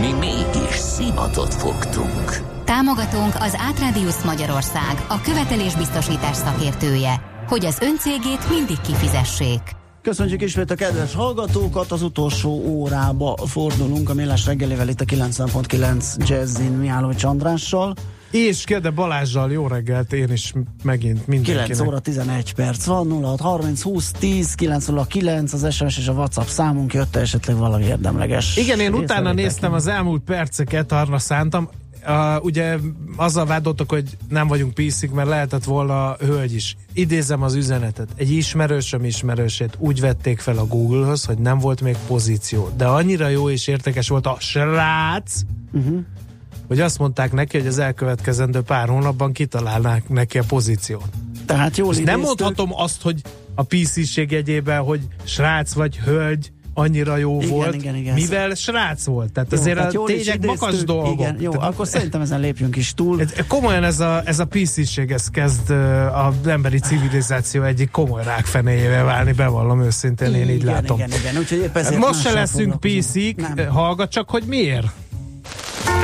[0.00, 2.42] Mi mégis szimatot fogtunk.
[2.64, 9.60] Támogatónk az Átrádiusz Magyarország, a követelésbiztosítás szakértője, hogy az öncégét mindig kifizessék.
[10.02, 16.28] Köszönjük ismét a kedves hallgatókat, az utolsó órába fordulunk a Millás reggelével itt a 90.9
[16.28, 17.94] Jazzin Mihálovics Andrással.
[18.30, 21.64] És Kede Balázsjal jó reggelt, én is megint mindenkinek.
[21.64, 26.46] 9 óra 11 perc van, 06 30 20 10 909 az SMS és a WhatsApp
[26.46, 28.56] számunk, jött esetleg valami érdemleges.
[28.56, 31.68] Igen, én utána néztem az elmúlt perceket, arra szántam.
[32.08, 32.76] Uh, ugye
[33.16, 36.76] azzal vádoltak, hogy nem vagyunk piszik, mert lehetett volna hölgy is.
[36.92, 38.08] Idézem az üzenetet.
[38.16, 42.70] Egy ismerősöm ismerősét úgy vették fel a Google-höz, hogy nem volt még pozíció.
[42.76, 45.40] De annyira jó és értékes volt a srác,
[45.72, 45.98] uh-huh.
[46.68, 51.08] Hogy azt mondták neki, hogy az elkövetkezendő pár hónapban kitalálnák neki a pozíciót.
[51.46, 53.20] Tehát jól Nem mondhatom azt, hogy
[53.54, 58.14] a PC-ség jegyében, hogy srác vagy hölgy, annyira jó igen, volt, igen, igen.
[58.14, 59.32] mivel srác volt.
[59.32, 61.12] Tehát jó, azért tehát a tényleg makas dolgok.
[61.12, 63.20] Igen, jó, tehát, akkor szerintem ezen lépjünk is túl.
[63.20, 65.70] Ez, komolyan ez a, ez a PC-ség, ez kezd
[66.12, 70.98] az emberi civilizáció egyik komoly rákfenéjével válni, bevallom őszintén, én így igen, látom.
[70.98, 72.80] Igen, igen, úgyhogy épp ezért Most se leszünk.
[72.80, 74.86] PC-k, hallgat csak, hogy miért.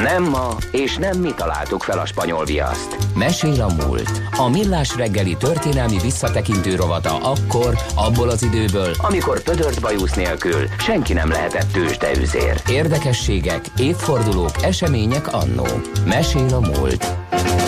[0.02, 2.96] Nem ma, és nem mi találtuk fel a spanyol viaszt.
[3.14, 4.22] Mesél a múlt.
[4.36, 11.12] A millás reggeli történelmi visszatekintő rovata akkor, abból az időből, amikor pödört bajusz nélkül senki
[11.12, 12.62] nem lehetett tőzsdeüzér.
[12.68, 15.66] Érdekességek, évfordulók, események annó.
[16.04, 17.06] Mesél a múlt.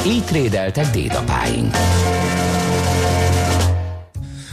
[0.07, 1.75] Így trédeltek dédapáink.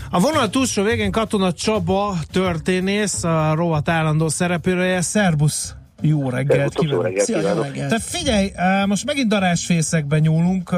[0.09, 5.02] A vonal túlsó végén Katona Csaba történész, a rovat állandó szereplője.
[5.02, 5.76] Szerbusz!
[6.01, 7.03] Jó reggelt kívánok!
[7.03, 7.63] reggelt Szia, kívánok!
[7.63, 7.89] reggelt.
[7.89, 8.51] Te figyelj,
[8.85, 10.72] most megint darásfészekbe nyúlunk.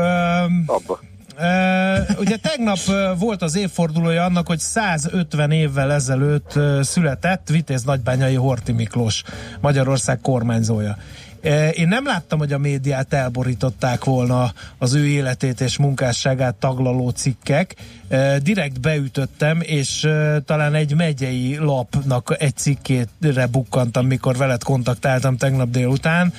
[0.65, 0.99] Abba.
[1.37, 7.83] Uh, ugye tegnap uh, volt az évfordulója annak, hogy 150 évvel ezelőtt uh, született Vitéz
[7.83, 9.23] Nagybányai Horti Miklós,
[9.61, 10.97] Magyarország kormányzója.
[11.43, 17.09] Uh, én nem láttam, hogy a médiát elborították volna az ő életét és munkásságát taglaló
[17.09, 17.75] cikkek.
[18.09, 25.37] Uh, direkt beütöttem, és uh, talán egy megyei lapnak egy cikkére bukkantam, mikor veled kontaktáltam
[25.37, 26.33] tegnap délután.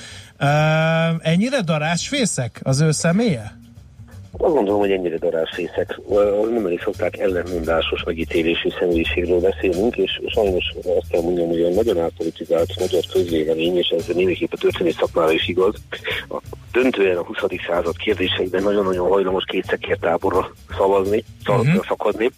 [1.19, 3.64] Ennyire darásfészek az ő személye?
[4.37, 5.99] Azt gondolom, hogy ennyire darásfészek.
[6.51, 11.99] Nem elég szokták ellenmondásos megítélésű személyiségről beszélünk, és sajnos azt kell mondjam, hogy a nagyon
[11.99, 15.75] átpolitizált magyar közvélemény, és ez némiképp a történész szakmára is igaz,
[16.29, 16.41] a
[16.71, 17.37] döntően a 20.
[17.67, 21.77] század kérdéseiben nagyon-nagyon hajlamos kétszekértáborra szavazni, szal- Mhm.
[21.87, 22.31] szakadni.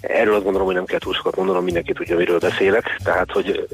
[0.00, 3.00] Erről azt gondolom, hogy nem kell túl sokat mondanom, mindenki tudja, miről beszélek.
[3.04, 3.68] Tehát, hogy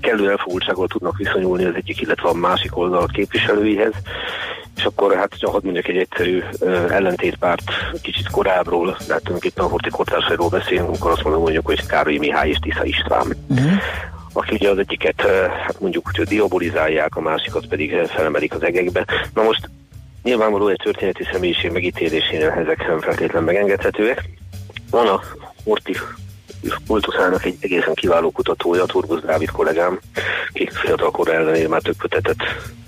[0.00, 3.92] kellő elfogultsággal tudnak viszonyulni az egyik, illetve a másik oldal képviselőihez,
[4.78, 7.62] és akkor hát, ha hadd mondjak egy egyszerű uh, ellentétpárt
[8.02, 12.48] kicsit korábbról, de hát tulajdonképpen a hortikortársairól beszélünk, akkor azt mondom mondjuk, hogy Károly Mihály
[12.48, 13.36] és Tisza István.
[13.48, 13.72] Uh-huh.
[14.32, 15.20] Aki ugye az egyiket,
[15.66, 19.04] hát mondjuk, hogy diabolizálják, a másikat pedig felemelik az egekbe.
[19.34, 19.70] Na most
[20.22, 24.24] nyilvánvaló egy történeti személyiség megítélésénél ezek nem feltétlenül megengedhetőek.
[24.90, 25.20] Van a
[25.64, 25.96] Horti
[26.86, 30.00] kultuszának egy egészen kiváló kutatója, Turbusz Dávid kollégám,
[30.52, 32.36] ki fiatal kor ellenére már több kötetet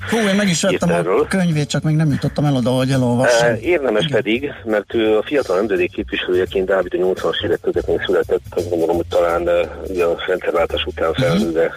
[0.08, 3.48] Hú, én meg is vettem a könyvét, csak még nem jutottam el oda, hogy elolvassam.
[3.48, 8.42] Eh, Érdemes pedig, mert ő a fiatal nemzedék képviselőjeként Dávid a 80-as évek közepén született,
[8.50, 11.70] azt gondolom, hogy talán eh, ugye a rendszerváltás után felnőve, eh,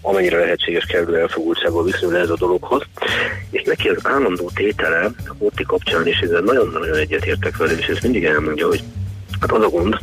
[0.00, 2.82] amennyire lehetséges kellő elfogultsággal viszonyul ez a dologhoz.
[3.50, 8.24] És neki az állandó tétele Horti kapcsán, és ezzel nagyon-nagyon egyetértek vele, és ezt mindig
[8.24, 8.82] elmondja, hogy
[9.50, 9.98] hát az a gond,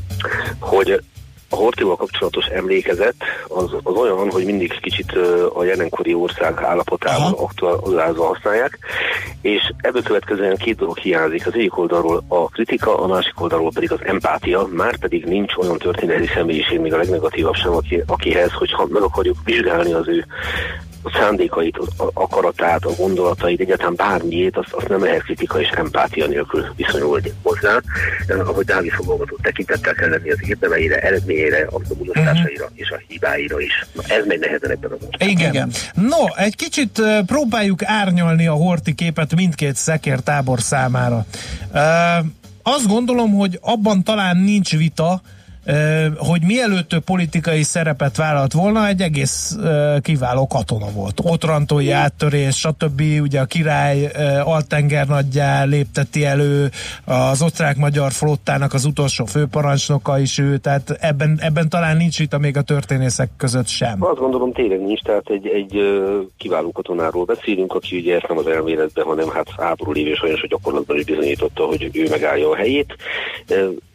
[0.60, 1.02] hogy
[1.50, 3.16] a Hortival kapcsolatos emlékezet
[3.48, 5.12] az, az olyan, hogy mindig kicsit
[5.54, 8.80] a jelenkori ország állapotával aktualizálva használják,
[9.42, 11.48] és ebből következően két dolog hiányzik.
[11.48, 15.78] Az egyik oldalról a kritika, a másik oldalról pedig az empátia, már pedig nincs olyan
[15.78, 20.26] történeti személyiség, még a legnegatívabb sem, aki, akihez, hogyha meg akarjuk vizsgálni az ő
[21.04, 26.28] a szándékait, az akaratát, a gondolatait, egyáltalán bármiét, azt, azt nem lehet kritika és empátia
[26.28, 27.82] nélkül viszonyulni hozzá.
[28.28, 33.60] Eh, Ahogy Dávid fogalmazott, tekintettel kell lenni az érdemeire, eredményeire, a mulasztásaira és a hibáira
[33.60, 33.86] is.
[33.94, 35.30] Na, ez megy nehezen ebben országban.
[35.30, 35.50] Igen.
[35.54, 35.72] Igen.
[35.94, 41.26] No, egy kicsit ö, próbáljuk árnyalni a horti képet mindkét szekér tábor számára.
[41.74, 41.80] Ö,
[42.64, 45.22] azt gondolom, hogy abban talán nincs vita,
[46.18, 49.58] hogy mielőtt ő politikai szerepet vállalt volna, egy egész
[50.02, 51.20] kiváló katona volt.
[51.24, 53.02] Otrantói áttörés, stb.
[53.22, 54.12] Ugye a király
[54.44, 56.70] altengernagyjá lépteti elő,
[57.06, 62.58] az osztrák-magyar flottának az utolsó főparancsnoka is ő, tehát ebben, ebben talán nincs itt még
[62.58, 64.04] a történészek között sem.
[64.04, 65.80] Azt gondolom tényleg nincs, tehát egy, egy
[66.38, 70.50] kiváló katonáról beszélünk, aki ugye ezt nem az elméletben, hanem hát háború lévés olyan, hogy
[70.50, 72.96] gyakorlatban is bizonyította, hogy ő megállja a helyét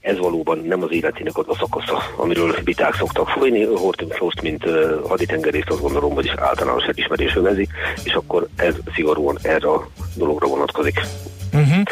[0.06, 3.64] ez valóban nem az életének az a szakasza, amiről viták szoktak folyni.
[3.64, 7.68] Horthy Miklóst, mint uh, haditengerészt azt gondolom, hogy általános elismerés övezi,
[8.04, 11.00] és akkor ez szigorúan erre a dologra vonatkozik.
[11.52, 11.82] Uh-huh.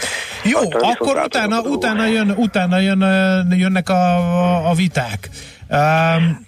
[0.45, 3.01] Jó, Aztán akkor utána, utána, jön, utána jön,
[3.51, 5.29] jönnek a, a viták.
[5.71, 6.47] Um,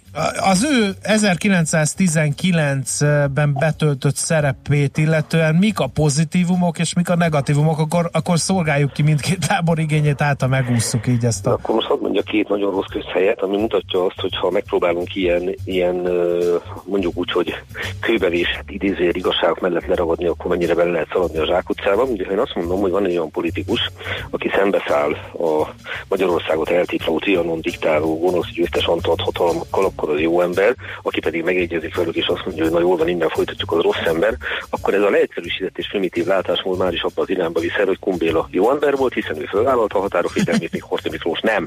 [0.50, 8.38] az ő 1919-ben betöltött szerepét illetően mik a pozitívumok és mik a negatívumok, akkor, akkor
[8.38, 11.52] szolgáljuk ki mindkét tábor igényét át, ha megúszuk így ezt a...
[11.52, 15.54] Akkor most hadd mondja két nagyon rossz közhelyet, ami mutatja azt, hogy ha megpróbálunk ilyen,
[15.64, 16.08] ilyen
[16.84, 17.54] mondjuk úgy, hogy
[18.00, 22.04] kőbevés, hát idézőjel igazságok mellett leragadni, akkor mennyire bele lehet szaladni a zsákutcába.
[22.04, 23.90] De én azt mondom, hogy van egy olyan politikus,
[24.30, 25.74] aki szembeszáll a
[26.08, 31.43] Magyarországot eltitló Trianon diktáló gonosz győztes Antolt hatalmakkal, akkor akkor az jó ember, aki pedig
[31.43, 34.37] megegyezik velük és azt mondja, hogy na jól van, innen folytatjuk az rossz ember,
[34.70, 37.99] akkor ez a leegyszerűsített és primitív látásmód már is abban az irányba visz el, hogy
[37.99, 41.67] Kumbéla jó ember volt, hiszen ő fölvállalta a határok védelmét, még Horthy Miklós nem.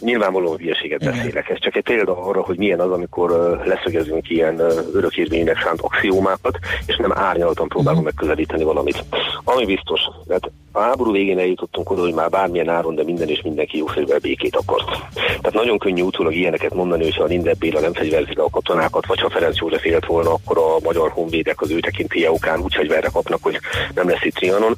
[0.00, 1.48] Nyilvánvalóan hülyeséget beszélek.
[1.48, 4.60] Ez csak egy példa arra, hogy milyen az, amikor leszögezünk ilyen
[4.94, 9.04] örökérvénynek szánt axiómákat, és nem árnyaltan próbálunk megközelíteni valamit.
[9.44, 13.40] Ami biztos, tehát a háború végén eljutottunk oda, hogy már bármilyen áron, de minden és
[13.42, 14.88] mindenki jószerűvel békét akart.
[15.14, 19.06] Tehát nagyon könnyű utólag ilyeneket mondani, hogy ha Lindebb Béla nem fegyverzi le a katonákat,
[19.06, 22.74] vagy ha Ferenc József élt volna, akkor a magyar honvédek az ő tekintélye okán úgy
[22.74, 23.58] fegyverre kapnak, hogy
[23.94, 24.76] nem lesz itt Trianon.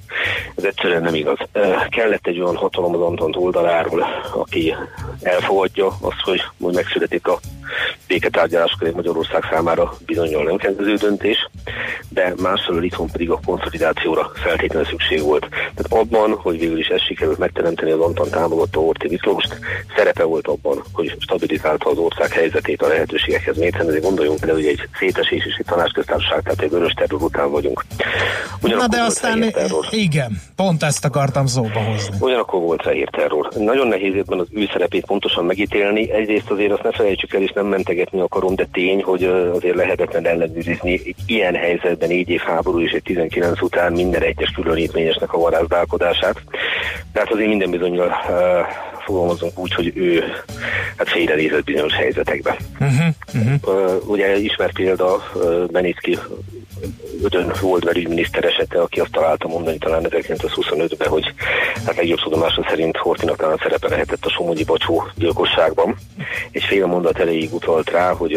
[0.57, 1.39] Ez egyszerűen nem igaz.
[1.89, 4.75] Kellett egy olyan hatalom az Antant oldaláról, aki
[5.23, 7.39] elfogadja azt, hogy, hogy megszületik a
[8.07, 11.49] béketárgyalások egy Magyarország számára bizonyal nem kedvező döntés,
[12.09, 15.49] de másfelől itthon pedig a konszolidációra feltétlenül szükség volt.
[15.49, 19.59] Tehát abban, hogy végül is ezt sikerült megteremteni az Antan támogatta Orti Miklóst,
[19.97, 24.67] szerepe volt abban, hogy stabilizálta az ország helyzetét a lehetőségekhez mérten, ezért gondoljunk bele, hogy
[24.67, 27.85] egy szétesés és egy tanácsköztársaság, tehát egy vörös terror után vagyunk.
[28.63, 29.55] Ugyanakkor Na de aztán
[29.91, 32.17] igen, pont ezt akartam szóba hozni.
[32.21, 33.49] Ugyanakkor volt fehér terror.
[33.57, 36.11] Nagyon nehéz ebben az ő szerepét pontosan megítélni.
[36.11, 40.27] Egyrészt azért azt ne felejtsük el, és nem mentegetni akarom, de tény, hogy azért lehetetlen
[40.27, 45.39] ellenőrizni egy ilyen helyzetben négy év háború és egy 19 után minden egyes különítményesnek a
[45.39, 46.43] varázdálkodását.
[47.13, 50.25] Tehát azért minden bizonyal uh, fogalmazunk úgy, hogy ő
[50.97, 52.57] hát félrenézett bizonyos helyzetekbe.
[52.81, 53.55] Uh-huh, uh-huh.
[53.65, 55.23] Uh, ugye ismert példa
[55.71, 56.19] Benitki
[57.23, 61.35] ötön volt belügyminiszter esete, aki azt találta mondani talán 1925-ben, hogy
[61.87, 65.97] hát legjobb tudomása szerint Hortinak talán szerepe lehetett a Somogyi Bacsó gyilkosságban.
[66.51, 68.33] Egy fél mondat elejéig utalt rá, hogy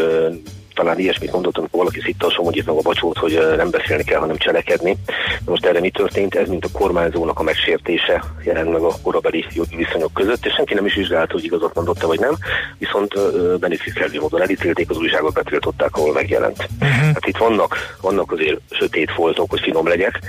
[0.76, 4.20] talán ilyesmit mondott, amikor valaki szitta a Somogyit meg a bacsót, hogy nem beszélni kell,
[4.20, 4.98] hanem cselekedni.
[5.46, 6.36] Most erre mi történt?
[6.36, 10.74] Ez mint a kormányzónak a megsértése jelent meg a korabeli jogi viszonyok között, és senki
[10.74, 12.36] nem is vizsgálta, hogy igazat mondott vagy nem,
[12.78, 13.14] viszont
[13.60, 16.68] beneficiális módon elítélték, az újságot betiltották, ahol megjelent.
[16.82, 17.14] Uh-huh.
[17.14, 20.20] Hát itt vannak, vannak azért sötét foltok, hogy finom legyek,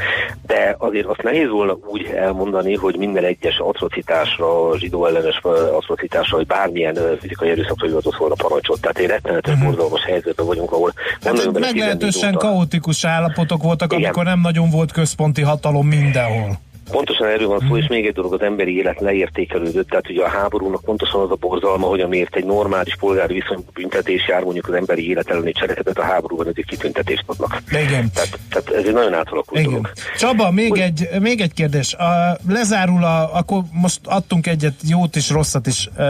[0.47, 5.41] de azért azt nehéz volna úgy elmondani, hogy minden egyes atrocitásra, zsidó ellenes
[5.73, 8.81] atrocitásra, vagy bármilyen fizikai erőszakra jutott volna parancsot.
[8.81, 9.69] Tehát egy rettenetes uh-huh.
[9.69, 10.93] borzalmas helyzet helyzetben vagyunk, ahol
[11.25, 14.05] hát meglehetősen kaotikus állapotok voltak, Igen.
[14.05, 16.59] amikor nem nagyon volt központi hatalom mindenhol.
[16.91, 20.29] Pontosan erről van szó, és még egy dolog, az emberi élet leértékelődött, tehát ugye a
[20.29, 24.75] háborúnak pontosan az a borzalma, hogy amiért egy normális polgári viszony büntetés jár mondjuk az
[24.75, 27.63] emberi élet elleni cselekedet a háborúban, ezért kitüntetést adnak.
[27.69, 28.11] Igen.
[28.15, 29.71] Tehát, tehát ez egy nagyon átalakult Igen.
[29.71, 29.91] dolog.
[30.19, 30.81] Csaba, még, hogy...
[30.81, 31.95] egy, még egy kérdés.
[31.95, 35.89] A, lezárul a, akkor most adtunk egyet jót is, rosszat is.
[35.97, 36.05] Uh,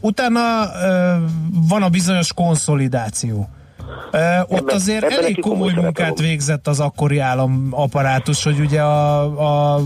[0.00, 1.30] utána uh,
[1.68, 3.48] van a bizonyos konszolidáció.
[4.46, 9.80] Ott ebben, azért ebben elég komoly munkát végzett az akkori államaparátus, hogy ugye a, a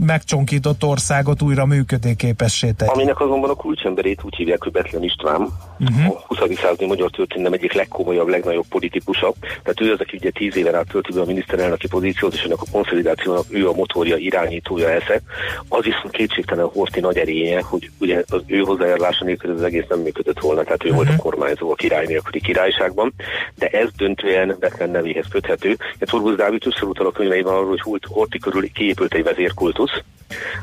[0.00, 2.90] megcsonkított országot újra működőképessé tegye.
[2.90, 5.48] Aminek azonban a kulcsemberét úgy hívják, hogy Betlen István,
[5.80, 6.16] uh-huh.
[6.16, 6.58] a 20.
[6.58, 9.32] századi magyar történelem egyik legkomolyabb, legnagyobb politikusa.
[9.40, 12.60] Tehát ő az, aki ugye 10 éven át tölti be a miniszterelnöki pozíciót, és ennek
[12.60, 15.20] a konszolidációnak ő a motorja, irányítója esze.
[15.68, 19.98] Az viszont kétségtelen Horti nagy erénye, hogy ugye az ő hozzájárulása nélkül az egész nem
[19.98, 21.04] működött volna, tehát ő uh-huh.
[21.04, 23.14] volt a kormányzó a király nélküli királyságban
[23.54, 25.76] de ez döntően Betlen nevéhez köthető.
[26.00, 30.02] A Turbusz Dávid többször a könyveiben arról, hogy Horti körül kiépült egy vezérkultusz,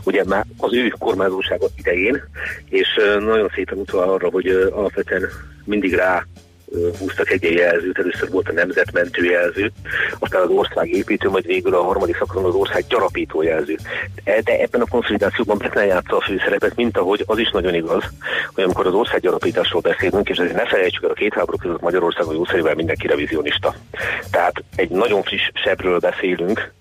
[0.03, 2.23] ugye már az ő kormányzósága idején,
[2.69, 2.87] és
[3.19, 5.29] nagyon szépen utal arra, hogy alapvetően
[5.65, 6.25] mindig rá
[6.99, 9.71] húztak egy jelzőt, először volt a nemzetmentő jelző,
[10.19, 13.75] aztán az ország építő, majd végül a harmadik szakaszon az ország gyarapító jelző.
[14.23, 18.03] De ebben a konszolidációban Betlen játsza a főszerepet, mint ahogy az is nagyon igaz,
[18.53, 21.81] hogy amikor az ország gyarapításról beszélünk, és ezért ne felejtsük el a két háború között
[21.81, 23.75] Magyarországon jószerűvel mindenki revizionista.
[24.31, 26.71] Tehát egy nagyon friss sebről beszélünk,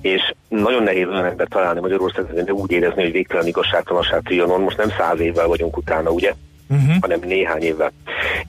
[0.00, 4.76] és nagyon nehéz olyan ember találni Magyarországon, de úgy érezni, hogy végtelen igazságtalanság trianon, most
[4.76, 6.32] nem száz évvel vagyunk utána, ugye?
[6.70, 6.96] Uh-huh.
[7.00, 7.92] hanem néhány évvel.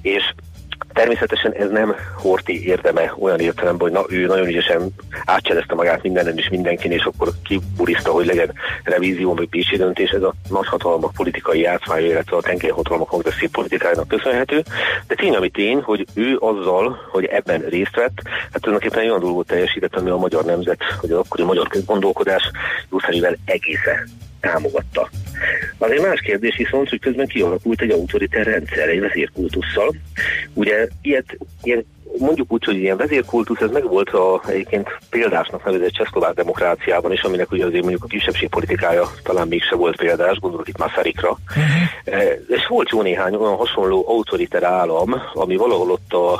[0.01, 0.34] És
[0.93, 4.89] Természetesen ez nem Horti érdeme olyan értelemben, hogy na, ő nagyon ügyesen
[5.25, 8.53] átcselezte magát mindenem és mindenkin, és akkor kiburiszta, hogy legyen
[8.84, 10.10] revízió, vagy pécsi döntés.
[10.10, 14.63] Ez a nagyhatalmak politikai játszmája, illetve a tengerhatalmak kongresszív politikájának köszönhető.
[15.08, 19.48] De tény, ami tény, hogy ő azzal, hogy ebben részt vett, hát tulajdonképpen olyan dolgot
[19.48, 22.51] teljesített, ami a magyar nemzet, hogy az akkori magyar közgondolkodás
[22.89, 25.10] jószerűvel egészen támogatta.
[25.77, 29.96] Azért más kérdés viszont, hogy közben kialakult egy autoriter rendszer, egy vezérkultusszal.
[30.53, 31.86] Ugye ilyet, ilyen
[32.18, 37.51] mondjuk úgy, hogy ilyen vezérkultusz, ez megvolt a egyébként példásnak nevezett csehszlovák demokráciában is, aminek
[37.51, 41.30] ugye azért mondjuk a kisebbség politikája talán mégse volt példás, gondolok itt Masarikra.
[41.30, 42.24] Uh-huh.
[42.48, 46.34] És volt jó néhány olyan hasonló autoriter állam, ami valahol ott a,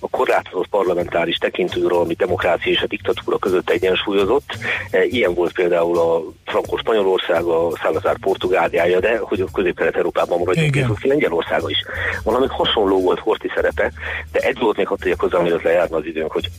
[0.00, 4.56] a korlátozott parlamentáris tekintőről, ami demokrácia és a diktatúra között egyensúlyozott.
[4.90, 10.76] E, ilyen volt például a Frankos Spanyolország, a Salazar Portugáliája, de hogy a közép-kelet-európában maradjunk,
[10.76, 11.84] és Lengyelországa is.
[12.24, 13.92] Valami hasonló volt Horti szerepe,
[14.32, 16.50] de egy volt még hat tegyek hozzá, hogy az lejárna az időnk, hogy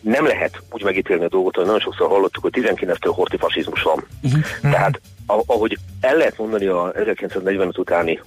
[0.00, 4.04] nem lehet úgy megítélni a dolgot, hogy nagyon sokszor hallottuk, hogy 19-től horti fasizmus van.
[4.22, 4.42] Uh-huh.
[4.60, 8.20] Tehát ahogy el lehet mondani a 1945 utáni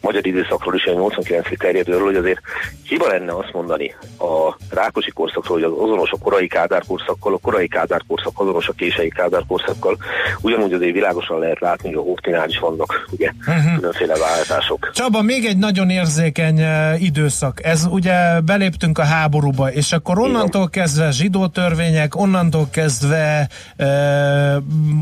[0.00, 2.40] magyar időszakról is, olyan 89-ig terjedőről, hogy azért
[2.82, 7.38] hiba lenne azt mondani a Rákosi korszakról, hogy az azonos a korai Kádár korszakkal, a
[7.42, 9.96] korai Kádár korszak azonos a kései Kádár korszakkal.
[10.40, 13.74] Ugyanúgy azért világosan lehet látni, hogy a Hóptinál is vannak ugye, uh-huh.
[13.74, 14.90] különféle változások.
[14.94, 17.64] Csaba, még egy nagyon érzékeny uh, időszak.
[17.64, 23.86] Ez ugye beléptünk a háborúba, és akkor onnantól kezdve zsidó törvények, onnantól kezdve uh,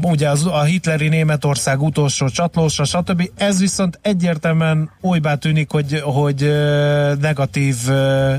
[0.03, 3.31] ugye az, a hitleri Németország utolsó csatlósa, stb.
[3.37, 6.43] Ez viszont egyértelműen egyértelműen olybá tűnik, hogy, hogy
[7.21, 7.75] negatív,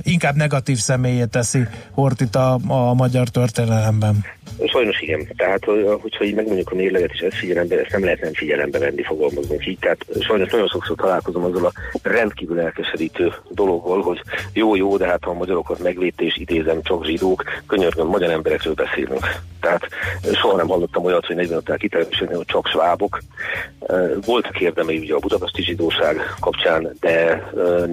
[0.01, 1.60] inkább negatív személyé teszi
[1.91, 4.25] Hortit a, a magyar történelemben.
[4.65, 5.27] Sajnos igen.
[5.38, 5.63] Tehát,
[6.01, 9.67] hogyha így megmondjuk a mérleget, és ezt figyelembe, ezt nem lehet nem figyelembe venni, fogalmazunk
[9.67, 9.79] így.
[9.79, 14.22] Tehát sajnos nagyon sokszor találkozom azzal a rendkívül elkeserítő dologgal, hogy
[14.53, 19.25] jó-jó, de hát ha a magyarokat megvédte, és idézem csak zsidók, könyörgöm, magyar emberekről beszélünk.
[19.65, 19.88] Tehát
[20.36, 23.19] soha nem hallottam olyat, hogy 45 tel kitelepítseni, hogy csak svábok.
[24.25, 27.43] Voltak érdemei ugye a budapesti zsidóság kapcsán, de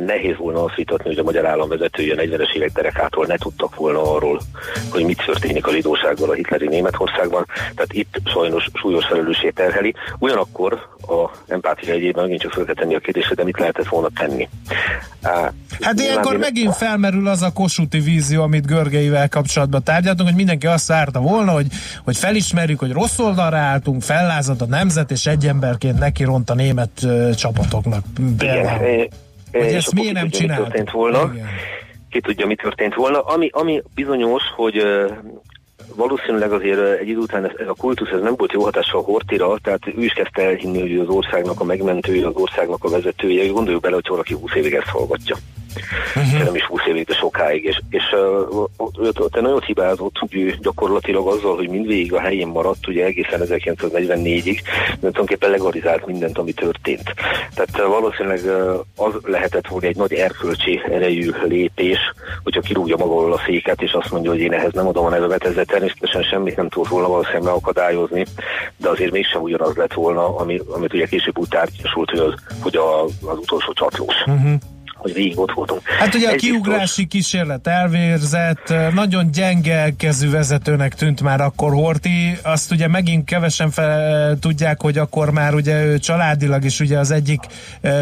[0.06, 4.14] nehéz volna azt vitatni, hogy a magyar állam vezetője 40-es évek derekától ne tudtak volna
[4.14, 4.40] arról,
[4.90, 7.44] hogy mit történik a zsidósággal a hitleri Németországban.
[7.46, 9.94] Tehát itt sajnos súlyos felelősség terheli.
[10.18, 14.08] Ugyanakkor a empátia egyében megint csak fel kell tenni a kérdésre, de mit lehetett volna
[14.14, 14.48] tenni.
[15.80, 20.88] Hát ilyenkor megint felmerül az a kossuthi vízió, amit Görgeivel kapcsolatban tárgyaltunk, hogy mindenki azt
[20.88, 21.66] várta volna, hogy,
[22.04, 26.54] hogy felismerjük, hogy rossz oldalra álltunk, fellázad a nemzet, és egy emberként neki ront a
[26.54, 28.04] német uh, csapatoknak.
[28.38, 28.78] Igen,
[29.52, 30.90] hogy ezt miért nem csináltuk?
[30.90, 31.30] volna.
[31.32, 31.46] Igen.
[32.10, 33.20] Ki tudja, mi történt volna.
[33.20, 34.76] Ami, ami bizonyos, hogy
[35.94, 39.86] valószínűleg azért egy idő után ez, a kultusz ez nem volt jó hatással Hortira, tehát
[39.86, 43.94] ő is kezdte elhinni, hogy az országnak a megmentője, az országnak a vezetője, gondoljuk bele,
[43.94, 45.36] hogy valaki 20 évig ezt hallgatja.
[46.16, 46.44] Uh-huh.
[46.44, 47.64] Nem is 20 évig, de sokáig.
[47.64, 48.02] És, és
[49.30, 54.58] te nagyon hibázott, hogy ő gyakorlatilag azzal, hogy mindvégig a helyén maradt, ugye egészen 1944-ig,
[54.88, 57.14] de tulajdonképpen legalizált mindent, ami történt.
[57.54, 58.40] Tehát valószínűleg
[58.96, 61.98] az lehetett volna egy nagy erkölcsi erejű lépés,
[62.42, 65.44] hogyha kirúgja maga a széket, és azt mondja, hogy én ehhez nem adom a nevemet,
[65.44, 68.24] ezzel természetesen semmit nem tudott volna valószínűleg megakadályozni,
[68.76, 72.76] de azért mégsem ugyanaz lett volna, ami, amit ugye később úgy tárgyasult, hogy az, hogy
[72.76, 74.14] a, az utolsó csatlós.
[74.26, 74.54] Uh-huh
[75.02, 75.80] hogy végig ott voltunk.
[75.98, 82.72] Hát ugye a kiugrási kísérlet elvérzett, nagyon gyenge kezű vezetőnek tűnt már akkor Horti, azt
[82.72, 87.40] ugye megint kevesen fel, tudják, hogy akkor már ugye ő családilag is ugye az egyik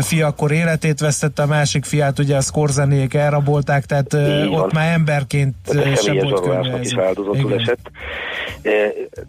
[0.00, 4.70] fia akkor életét vesztette, a másik fiát ugye a szkorzenék elrabolták, tehát Így ott van.
[4.72, 5.54] már emberként
[6.02, 6.80] sem volt könnyű.
[6.80, 7.90] is áldozatul esett.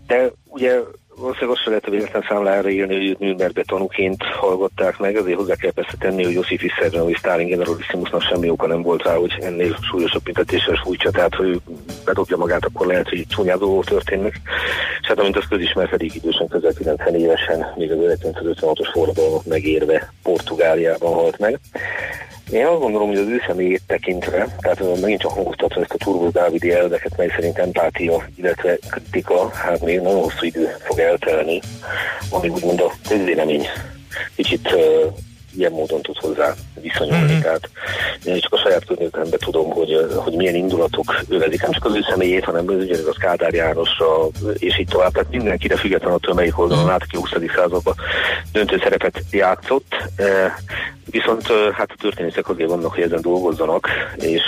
[0.08, 0.74] De ugye
[1.22, 5.56] valószínűleg azt sem lehet a véletlen számlára írni, hogy Nürnbergbe tanúként hallgatták meg, azért hozzá
[5.56, 9.38] kell persze tenni, hogy Josif Visszerben, hogy Stalin generalissimusnak semmi oka nem volt rá, hogy
[9.40, 11.62] ennél súlyosabb büntetéssel sújtsa, tehát hogy
[12.06, 14.42] bedobja magát, akkor lehet, hogy csúnyább dolgok történnek.
[15.02, 20.14] És hát amint az közismert, elég idősen, közel 90 évesen, még az 1956-os forradalmat megérve
[20.24, 21.60] Portugáliában halt meg.
[22.52, 26.32] Én azt gondolom, hogy az ő személyét tekintve, tehát megint csak hangoztatva ezt a Turbos
[26.32, 31.60] Dávidi elveket, mely szerint empátia, illetve kritika, hát még nagyon hosszú idő fog eltelni,
[32.30, 33.68] amíg úgymond a közvélemény
[34.36, 35.14] kicsit uh,
[35.58, 37.32] ilyen módon tud hozzá viszonyulni.
[37.32, 37.42] Mm-hmm.
[37.42, 37.70] Tehát
[38.26, 42.02] én csak a saját környezetemben tudom, hogy, hogy milyen indulatok övezik, nem csak az ő
[42.10, 45.12] személyét, hanem ugyanez az Kádár Jánosra, és így tovább.
[45.12, 47.30] Tehát mindenkire függetlenül attól, melyik oldalon át, aki 20.
[47.56, 47.96] században
[48.52, 49.96] döntő szerepet játszott.
[51.06, 54.42] Viszont hát a történészek azért vannak, hogy ezen dolgozzanak, és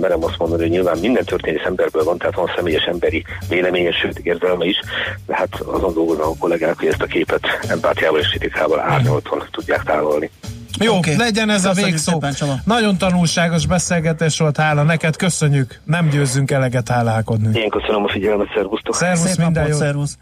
[0.00, 4.18] merem azt mondani, hogy nyilván minden történész emberből van, tehát van személyes emberi véleménye, sőt
[4.18, 4.80] érzelme is,
[5.26, 9.82] de hát azon dolgoznak a kollégák, hogy ezt a képet empátiával és kritikával árnyoltan tudják
[9.82, 10.30] távolni.
[10.78, 11.16] Jó, okay.
[11.16, 12.20] legyen ez Köszönjük a végszó.
[12.20, 15.80] Szépen, Nagyon tanulságos beszélgetés volt, hála neked, köszönjük.
[15.84, 17.60] Nem győzzünk eleget hálálkodni.
[17.60, 18.94] Én köszönöm a figyelmet, szervusztok.
[18.94, 19.76] Szervusz, Szép minden jó.
[19.76, 20.18] Szervusz.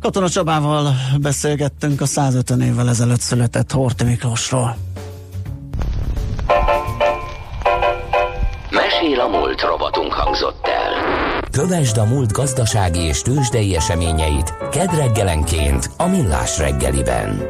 [0.00, 4.76] Katona Csabával beszélgettünk a 150 évvel ezelőtt született Horti Miklósról.
[8.70, 11.40] Mesél a múlt robotunk hangzott el.
[11.50, 17.42] Kövesd a múlt gazdasági és tőzsdei eseményeit kedd reggelenként a Millás reggeliben.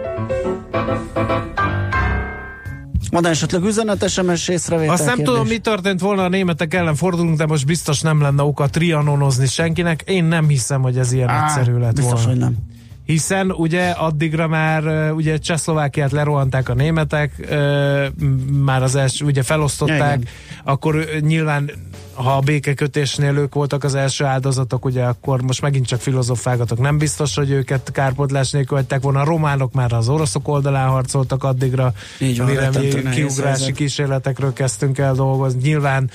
[3.13, 5.35] Van esetleg üzenet, SMS észrevétel Azt nem kérdés?
[5.35, 9.47] tudom, mi történt volna, a németek ellen fordulunk, de most biztos nem lenne oka trianonozni
[9.47, 10.03] senkinek.
[10.07, 12.29] Én nem hiszem, hogy ez ilyen Á, egyszerű lett biztos, volna.
[12.29, 12.57] hogy nem
[13.13, 17.55] hiszen ugye addigra már ugye Csehszlovákiát lerohanták a németek,
[18.65, 20.29] már az első, ugye felosztották, Igen.
[20.65, 21.71] akkor nyilván
[22.15, 26.79] ha a békekötésnél ők voltak az első áldozatok, ugye akkor most megint csak filozofálgatok.
[26.79, 29.21] Nem biztos, hogy őket kárpótlás nélkül hagyták volna.
[29.21, 34.99] A románok már az oroszok oldalán harcoltak addigra, Így van, mire mi kiugrási kísérletekről kezdtünk
[34.99, 35.61] el dolgozni.
[35.63, 36.11] Nyilván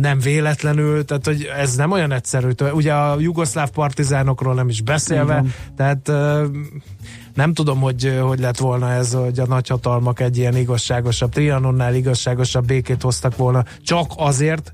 [0.00, 2.48] nem véletlenül, tehát hogy ez nem olyan egyszerű.
[2.72, 5.54] Ugye a jugoszláv partizánokról nem is beszélve, Igen.
[5.76, 6.10] tehát
[7.34, 12.66] nem tudom, hogy hogy lett volna ez, hogy a nagyhatalmak egy ilyen igazságosabb, Trianonnál igazságosabb
[12.66, 14.72] békét hoztak volna, csak azért,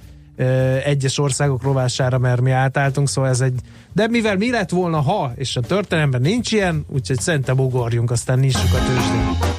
[0.84, 3.60] egyes országok rovására, mert mi átálltunk, szóval ez egy...
[3.92, 8.38] De mivel mi lett volna, ha, és a történelemben nincs ilyen, úgyhogy szerintem ugorjunk, aztán
[8.38, 9.57] nyissuk a tőzsdét.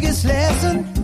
[0.00, 0.99] Biggest lesson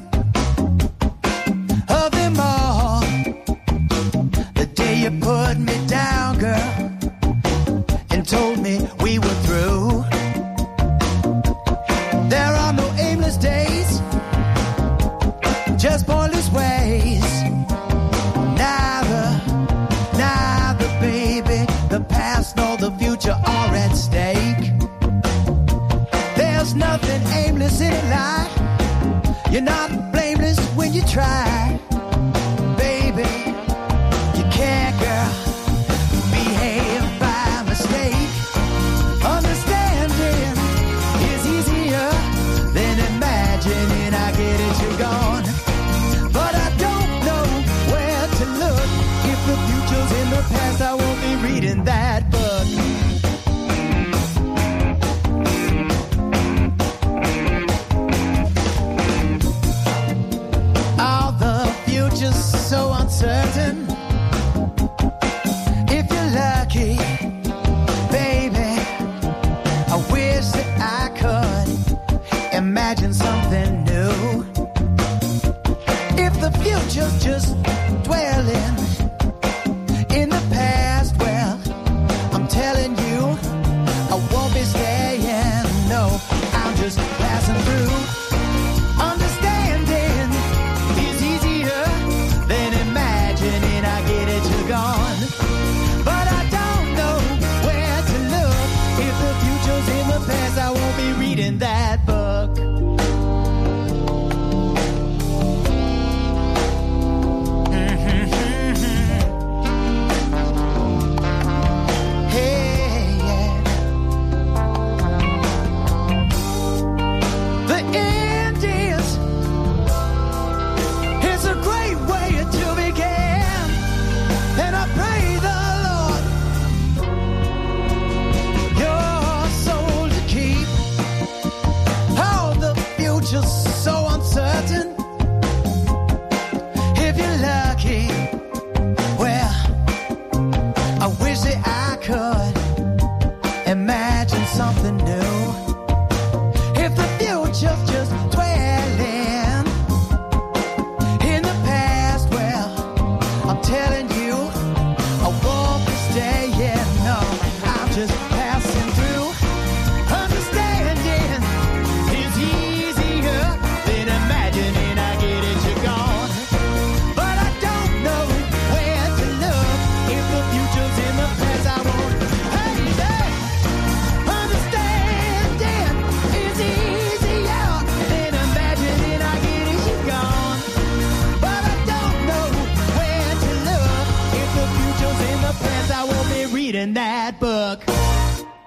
[186.73, 187.85] reading that book.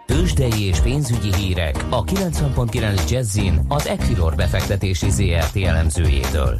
[0.06, 6.60] Tőzsdei és pénzügyi hírek a 90.9 Jazzin az Equilor befektetési ZRT elemzőjétől.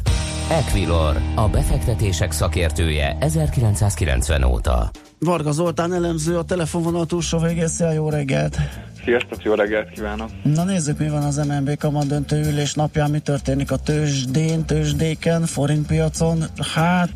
[0.50, 4.90] Equilor, a befektetések szakértője 1990 óta.
[5.18, 8.56] Varga Zoltán elemző a telefonvonal túlsó végészre, jó reggelt!
[9.04, 10.30] Sziasztok, jó reggelt kívánok!
[10.42, 15.46] Na nézzük, mi van az MNB kamat döntő ülés napján, mi történik a tőzsdén, tőzsdéken,
[15.46, 16.44] forintpiacon.
[16.74, 17.10] Hát,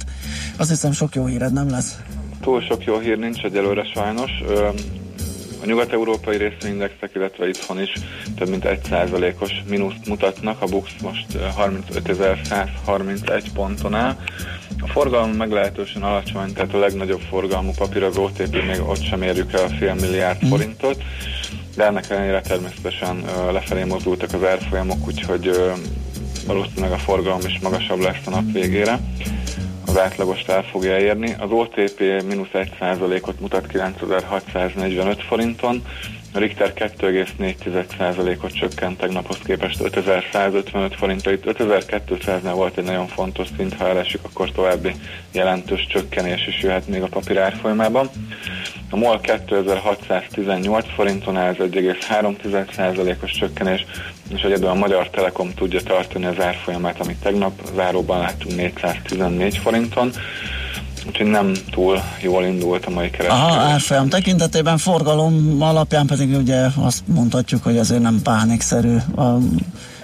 [0.57, 1.99] azt hiszem sok jó híred nem lesz.
[2.45, 4.31] Túl sok jó hír nincs egyelőre sajnos.
[5.63, 7.93] A nyugat-európai részvényindexek, illetve itthon is
[8.37, 10.63] több mint 1%-os mínuszt mutatnak.
[10.63, 14.17] A BUX most 35.131 ponton áll.
[14.81, 19.53] A forgalom meglehetősen alacsony, tehát a legnagyobb forgalmú papír az OTP, még ott sem érjük
[19.53, 20.49] el a fél milliárd mm.
[20.49, 21.03] forintot,
[21.77, 25.51] de ennek ellenére természetesen lefelé mozdultak az árfolyamok, úgyhogy
[26.47, 29.01] valószínűleg a forgalom is magasabb lesz a nap végére
[29.95, 31.35] az átlagost el fogja érni.
[31.39, 35.83] Az OTP mínusz 1%-ot mutat 9645 forinton,
[36.35, 41.33] Richter 2,4%-ot csökkent tegnaphoz képest 5155 forintra.
[41.33, 44.93] Itt 5200-nál volt egy nagyon fontos szint, ha elesik, akkor további
[45.33, 48.11] jelentős csökkenés is jöhet még a papír árfolyamában.
[48.91, 53.85] A MOL 2618 forinton áll, ez 1,3%-os csökkenés,
[54.35, 60.13] és egyedül a Magyar Telekom tudja tartani az árfolyamát, amit tegnap záróban láttunk 414 forinton
[61.07, 63.43] úgyhogy nem túl jól indult a mai kereskedés.
[63.43, 69.39] Aha, árfolyam tekintetében forgalom alapján pedig ugye azt mondhatjuk, hogy azért nem pánikszerű a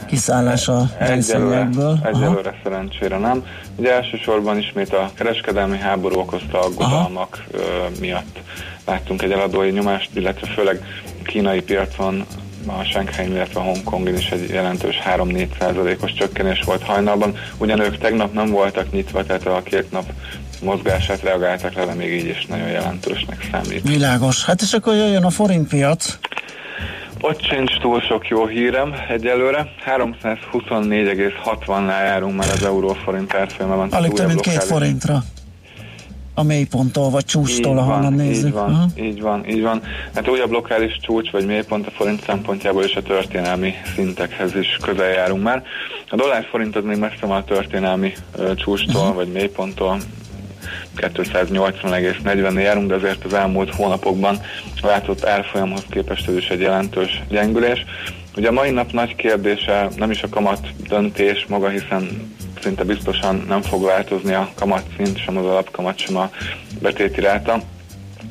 [0.06, 1.98] kiszállás a részvényekből.
[2.04, 3.44] Egyelőre szerencsére nem.
[3.76, 7.88] Ugye elsősorban ismét a kereskedelmi háború okozta aggodalmak Aha.
[8.00, 8.38] miatt
[8.86, 10.84] láttunk egy eladói nyomást, illetve főleg
[11.24, 12.24] kínai piacon
[12.66, 17.36] a Shanghai, illetve a Hongkongin is egy jelentős 3-4 százalékos csökkenés volt hajnalban.
[17.58, 20.04] Ugyan ők tegnap nem voltak nyitva, tehát a két nap
[20.62, 23.88] mozgását reagáltak le, de még így is nagyon jelentősnek számít.
[23.88, 24.44] Világos.
[24.44, 26.18] Hát és akkor jöjjön a forintpiac.
[27.20, 29.72] Ott sincs túl sok jó hírem egyelőre.
[29.86, 33.92] 324,60-nál járunk már az euróforint árfolyamában.
[33.92, 35.22] Alig több mint két forintra
[36.34, 38.46] a mélyponttól, vagy csúcstól, ahonnan nézzük.
[38.46, 39.06] Így van, uh-huh.
[39.06, 39.82] így van, így van.
[40.14, 45.10] Hát újabb lokális csúcs, vagy mélypont a forint szempontjából és a történelmi szintekhez is közel
[45.10, 45.62] járunk már.
[46.08, 49.16] A dollár forint az még messze van a történelmi uh, csúcstól, uh-huh.
[49.16, 49.98] vagy mélyponttól,
[50.96, 54.40] 280,40-nél járunk, de azért az elmúlt hónapokban
[54.82, 57.84] látott árfolyamhoz képest ez is egy jelentős gyengülés.
[58.36, 63.44] Ugye a mai nap nagy kérdése nem is a kamat döntés maga, hiszen szinte biztosan
[63.48, 66.30] nem fog változni a kamatszint, sem az alapkamat, sem a
[66.80, 67.60] betéti ráta.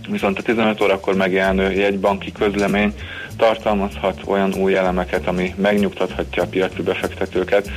[0.10, 2.94] Viszont a 15 órakor megjelenő jegybanki közlemény
[3.38, 7.70] tartalmazhat olyan új elemeket, ami megnyugtathatja a piaci befektetőket,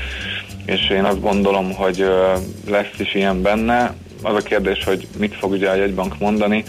[0.67, 2.07] és én azt gondolom, hogy
[2.69, 6.65] lesz is ilyen benne az a kérdés, hogy mit fog ugye a jegybank mondani.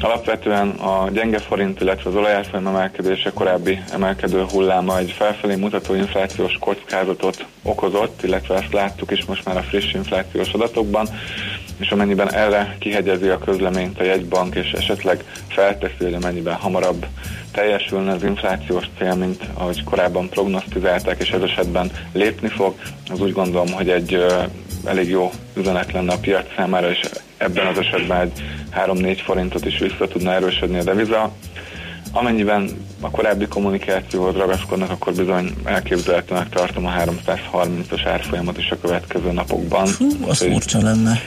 [0.00, 6.56] Alapvetően a gyenge forint, illetve az olajárfolyam emelkedése korábbi emelkedő hulláma egy felfelé mutató inflációs
[6.60, 11.08] kockázatot okozott, illetve ezt láttuk is most már a friss inflációs adatokban,
[11.78, 17.06] és amennyiben erre kihegyezi a közleményt a jegybank, és esetleg felteszi, hogy amennyiben hamarabb
[17.52, 22.74] teljesülne az inflációs cél, mint ahogy korábban prognosztizálták, és ez esetben lépni fog,
[23.10, 24.24] az úgy gondolom, hogy egy
[24.84, 27.00] elég jó üzenet lenne a piac számára, és
[27.36, 28.42] ebben az esetben egy
[28.86, 31.32] 3-4 forintot is vissza tudna erősödni a deviza.
[32.12, 39.32] Amennyiben a korábbi kommunikációhoz ragaszkodnak, akkor bizony elképzelhetőnek tartom a 330-as árfolyamot is a következő
[39.32, 39.88] napokban.
[39.98, 41.20] Hú, az furcsa lenne.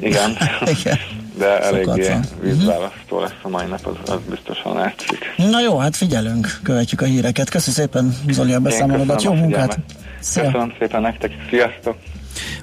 [0.00, 0.36] Igen.
[0.80, 0.98] igen.
[1.38, 5.18] De eléggé vízválasztó lesz a mai nap, az, az biztosan látszik.
[5.36, 7.50] Na jó, hát figyelünk, követjük a híreket.
[7.50, 9.22] Köszönöm szépen, Zoli, a beszámolódat.
[9.22, 9.78] Jó munkát!
[10.20, 10.42] Szia.
[10.42, 11.96] Köszönöm szépen nektek, sziasztok!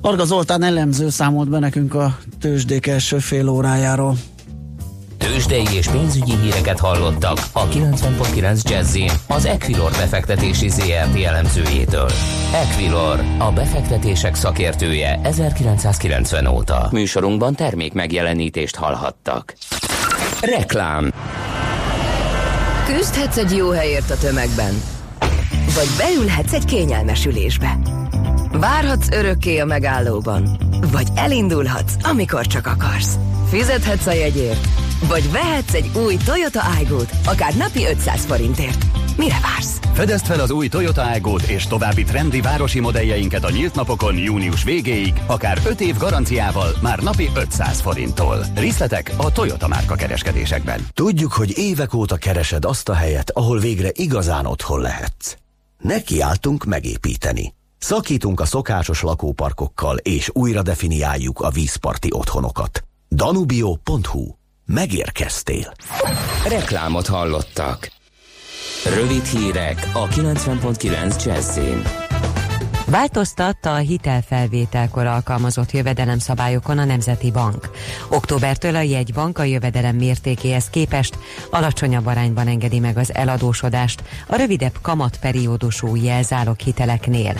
[0.01, 4.17] Arga Zoltán elemző számolt be nekünk a tőzsdék első fél órájáról.
[5.17, 12.09] Tőzsdei és pénzügyi híreket hallottak a 90.9 jazz az Equilor befektetési ZRT elemzőjétől.
[12.53, 16.87] Equilor, a befektetések szakértője 1990 óta.
[16.91, 19.53] Műsorunkban termék megjelenítést hallhattak.
[20.41, 21.11] Reklám
[22.85, 24.81] Küzdhetsz egy jó helyért a tömegben,
[25.75, 27.77] vagy beülhetsz egy kényelmes ülésbe.
[28.59, 30.57] Várhatsz örökké a megállóban,
[30.91, 33.17] vagy elindulhatsz, amikor csak akarsz.
[33.49, 34.67] Fizethetsz a jegyért,
[35.07, 38.85] vagy vehetsz egy új Toyota aygo akár napi 500 forintért.
[39.17, 39.79] Mire vársz?
[39.93, 44.63] Fedezd fel az új Toyota aygo és további trendi városi modelljeinket a nyílt napokon június
[44.63, 48.45] végéig, akár 5 év garanciával, már napi 500 forinttól.
[48.55, 50.79] Részletek a Toyota márka kereskedésekben.
[50.93, 55.35] Tudjuk, hogy évek óta keresed azt a helyet, ahol végre igazán otthon lehetsz.
[55.79, 57.53] Nekiálltunk megépíteni.
[57.85, 62.83] Szakítunk a szokásos lakóparkokkal, és újra definiáljuk a vízparti otthonokat.
[63.09, 64.27] Danubio.hu
[64.65, 65.73] megérkeztél.
[66.47, 67.91] Reklámot hallottak.
[68.95, 72.04] Rövid hírek a 90.9 Jazzin.
[72.87, 77.69] Változtatta a hitelfelvételkor alkalmazott jövedelemszabályokon a Nemzeti Bank.
[78.09, 81.17] Októbertől a jegybank a jövedelem mértékéhez képest
[81.49, 87.33] alacsonyabb arányban engedi meg az eladósodást a rövidebb kamatperiódusú jelzálog hiteleknél.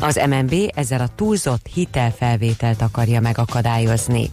[0.00, 4.30] Az MNB ezzel a túlzott hitelfelvételt akarja megakadályozni.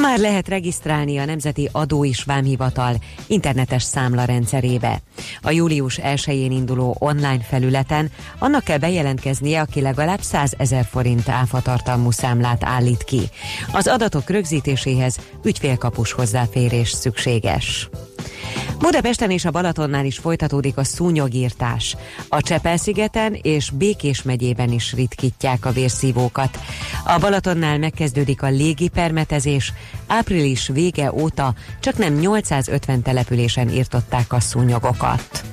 [0.00, 2.94] Már lehet regisztrálni a Nemzeti Adó és Vámhivatal
[3.26, 5.00] internetes számla rendszerébe.
[5.40, 12.10] A július 1-én induló online felületen annak kell bejelentkeznie, aki legalább 100 ezer forint áfatartalmú
[12.10, 13.20] számlát állít ki.
[13.72, 17.88] Az adatok rögzítéséhez ügyfélkapus hozzáférés szükséges.
[18.78, 21.96] Budapesten és a Balatonnál is folytatódik a szúnyogírtás.
[22.28, 26.58] A Csepel-szigeten és Békés megyében is ritkítják a vérszívókat.
[27.04, 29.72] A Balatonnál megkezdődik a légipermetezés.
[30.06, 35.44] Április vége óta csak nem 850 településen írtották a szúnyogokat.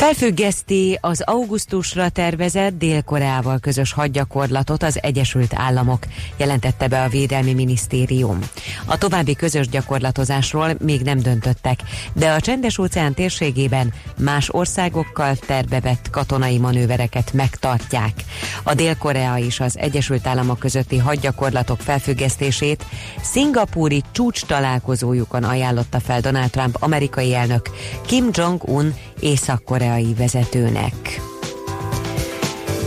[0.00, 5.98] Felfüggeszti az augusztusra tervezett Dél-Koreával közös hadgyakorlatot az Egyesült Államok,
[6.36, 8.38] jelentette be a Védelmi Minisztérium.
[8.84, 11.80] A további közös gyakorlatozásról még nem döntöttek,
[12.12, 18.12] de a Csendes-óceán térségében más országokkal tervebett katonai manővereket megtartják.
[18.62, 22.84] A Dél-Korea és az Egyesült Államok közötti hadgyakorlatok felfüggesztését
[23.22, 27.70] szingapúri csúcs találkozójukon ajánlotta fel Donald Trump amerikai elnök
[28.06, 28.94] Kim Jong-un
[29.90, 31.20] észak-koreai vezetőnek.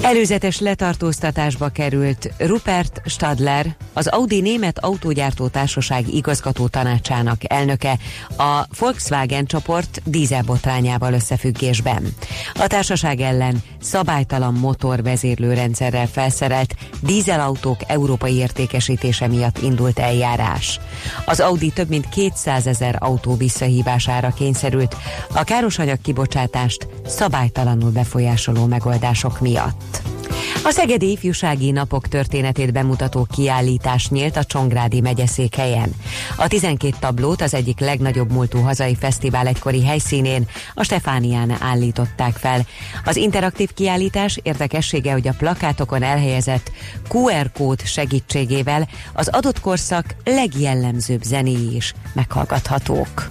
[0.03, 7.97] Előzetes letartóztatásba került Rupert Stadler, az Audi Német Autógyártó Társaság igazgató tanácsának elnöke
[8.37, 12.15] a Volkswagen csoport dízelbotrányával összefüggésben.
[12.53, 20.79] A társaság ellen szabálytalan motorvezérlőrendszerrel felszerelt dízelautók európai értékesítése miatt indult eljárás.
[21.25, 24.95] Az Audi több mint 200 ezer autó visszahívására kényszerült
[25.33, 29.92] a károsanyag kibocsátást szabálytalanul befolyásoló megoldások miatt.
[29.93, 30.22] Podcast.
[30.65, 35.95] A Szegedi Ifjúsági Napok történetét bemutató kiállítás nyílt a Csongrádi megyeszékhelyen.
[36.37, 42.65] A 12 tablót az egyik legnagyobb múltú hazai fesztivál egykori helyszínén, a Stefánián állították fel.
[43.05, 46.71] Az interaktív kiállítás érdekessége, hogy a plakátokon elhelyezett
[47.09, 53.27] QR kód segítségével az adott korszak legjellemzőbb zenéi is meghallgathatók.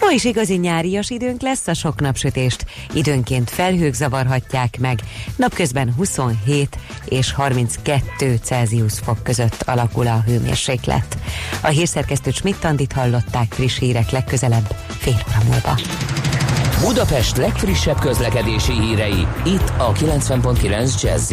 [0.00, 5.00] Ma is igazi nyárias időnk lesz, a sok napsütést időnként felhők zavarhatják meg,
[5.36, 11.16] napközben 27 és 32 Celsius fok között alakul a hőmérséklet.
[11.62, 15.80] A hírszerkesztő Schmidt-Tandit hallották friss hírek legközelebb fél óra múlva.
[16.80, 21.32] Budapest legfrissebb közlekedési hírei itt a 90.9 jazz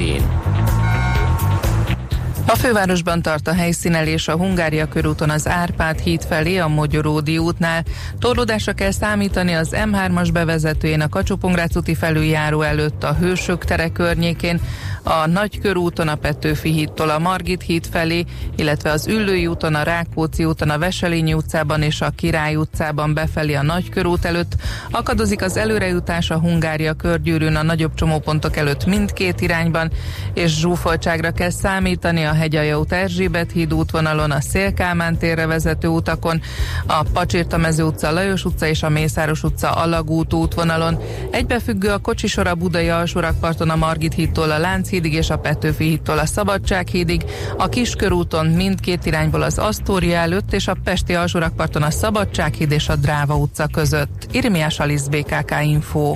[2.49, 7.83] a fővárosban tart a helyszínelés a Hungária körúton az Árpád híd felé a Mogyoródi útnál.
[8.19, 11.37] Torlódásra kell számítani az M3-as bevezetőjén a kacsó
[11.75, 14.61] úti felüljáró előtt a Hősök tere környékén,
[15.07, 20.45] a Nagykörúton a Petőfi hídtól a Margit híd felé, illetve az Üllői úton, a Rákóczi
[20.45, 24.55] úton, a Veselényi utcában és a Király utcában befelé a Nagykörút előtt.
[24.91, 29.91] Akadozik az előrejutás a Hungária körgyűrűn a nagyobb csomópontok előtt mindkét irányban,
[30.33, 36.41] és zsúfoltságra kell számítani a Hegyalja út Erzsébet híd útvonalon, a Szélkámán térre vezető utakon,
[36.85, 40.97] a Pacsirtamező utca, Lajos utca és a Mészáros utca Alagút útvonalon.
[41.31, 46.17] Egybefüggő a kocsisor a Budai alsórakparton a Margit hídtól a Lánchídig és a Petőfi hídtól
[46.17, 47.23] a Szabadsághídig,
[47.57, 52.95] a Kiskörúton mindkét irányból az Asztória előtt és a Pesti alsórakparton a Szabadsághíd és a
[52.95, 54.27] Dráva utca között.
[54.31, 56.15] Irmiás Alisz BKK Info.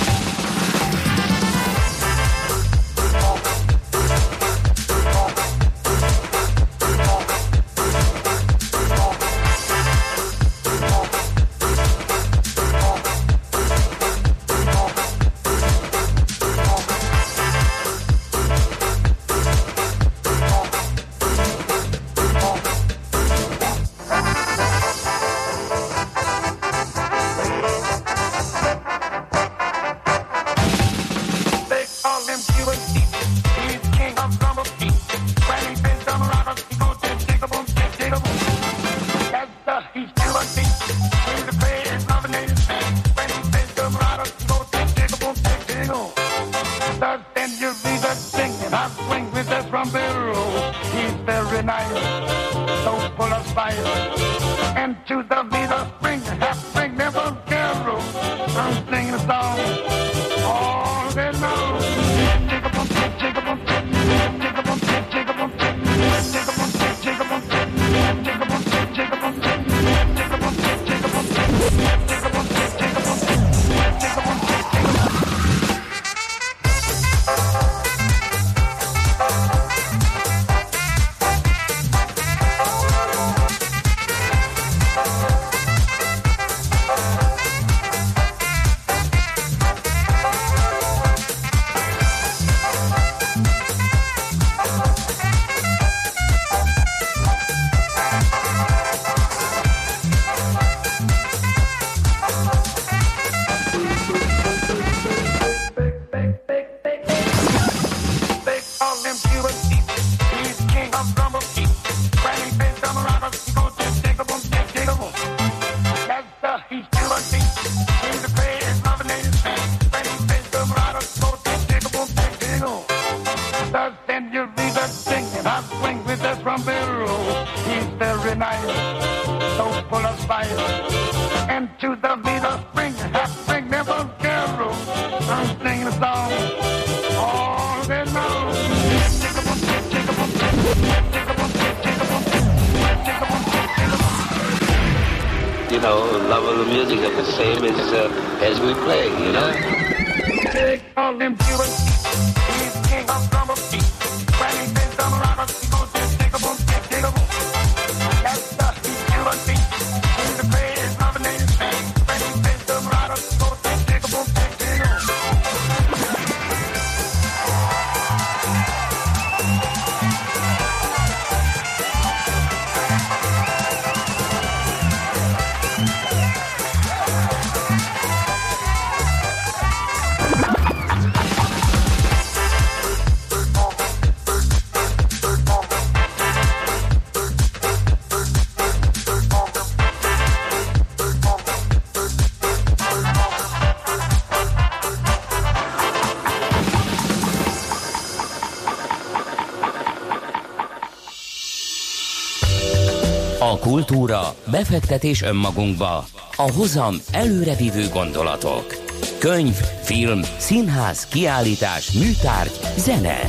[203.51, 208.75] A kultúra, befektetés önmagunkba, a hozam előrevívő gondolatok.
[209.17, 213.19] Könyv, film, színház, kiállítás, műtárgy, zene.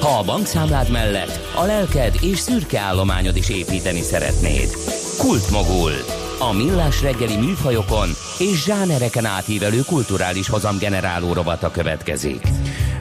[0.00, 4.68] Ha a bankszámlád mellett a lelked és szürke állományod is építeni szeretnéd.
[5.18, 5.92] Kultmogul.
[6.38, 8.08] A millás reggeli műfajokon
[8.38, 12.42] és zsánereken átívelő kulturális hozamgeneráló rovata következik.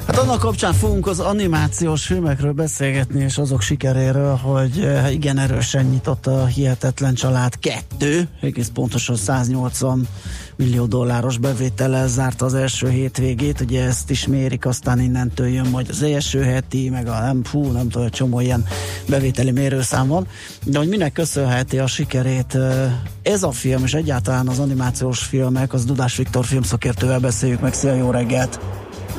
[0.08, 5.86] Hát annak kapcsán fogunk az animációs filmekről beszélgetni, és azok sikeréről, hogy eh, igen erősen
[5.86, 10.08] nyitott a Hihetetlen Család 2, egész pontosan 180
[10.56, 15.90] millió dolláros bevétellel zárt az első hétvégét, ugye ezt is mérik, aztán innentől jön majd
[15.90, 18.66] az első heti, meg a nem, fú, nem tudom, csomó ilyen
[19.08, 20.28] bevételi mérőszám van,
[20.64, 25.74] de hogy minek köszönheti a sikerét eh, ez a film, és egyáltalán az animációs filmek,
[25.74, 28.60] az Dudás Viktor filmszakértővel beszéljük meg, szia, jó reggelt!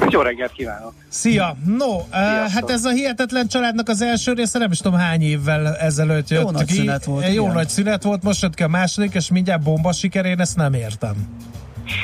[0.09, 0.93] Jó reggelt kívánok!
[1.09, 1.57] Szia!
[1.79, 2.05] No, uh,
[2.53, 6.43] hát ez a hihetetlen családnak az első része, nem is tudom hány évvel ezelőtt jött
[6.43, 6.75] Jó nagy ki.
[6.75, 7.55] szünet volt, Jó igen.
[7.55, 10.75] nagy szünet volt, most jött ki a második, és mindjárt bomba siker, én ezt nem
[10.75, 11.15] értem.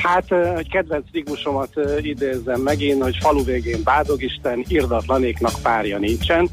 [0.03, 0.25] Hát,
[0.55, 1.69] hogy kedvenc rigmusomat
[2.01, 6.49] idézzem megint, hogy falu végén bádog Isten, irdatlanéknak párja nincsen.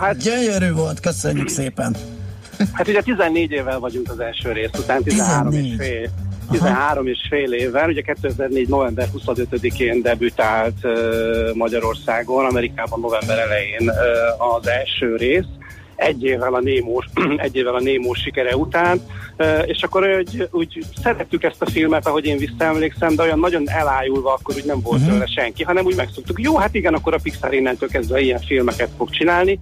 [0.00, 1.96] Hát gyönyörű volt, köszönjük szépen!
[2.72, 5.76] Hát ugye 14 évvel vagyunk az első rész után, 13 és 14.
[5.78, 6.10] fél.
[6.50, 8.68] 13 és fél évvel, ugye 2004.
[8.68, 10.86] november 25-én debütált
[11.54, 13.90] Magyarországon, Amerikában november elején
[14.38, 15.46] az első rész,
[15.96, 17.04] egy évvel a Némó,
[17.36, 19.00] egy évvel a Némó sikere után,
[19.64, 24.32] és akkor úgy, úgy szerettük ezt a filmet, ahogy én visszaemlékszem, de olyan nagyon elájulva
[24.32, 25.12] akkor úgy nem volt uh-huh.
[25.12, 28.90] tőle senki, hanem úgy megszoktuk, jó, hát igen, akkor a Pixar innentől kezdve ilyen filmeket
[28.96, 29.60] fog csinálni,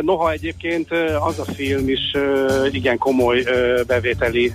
[0.00, 2.00] Noha egyébként az a film is
[2.72, 3.44] igen komoly
[3.86, 4.52] bevételi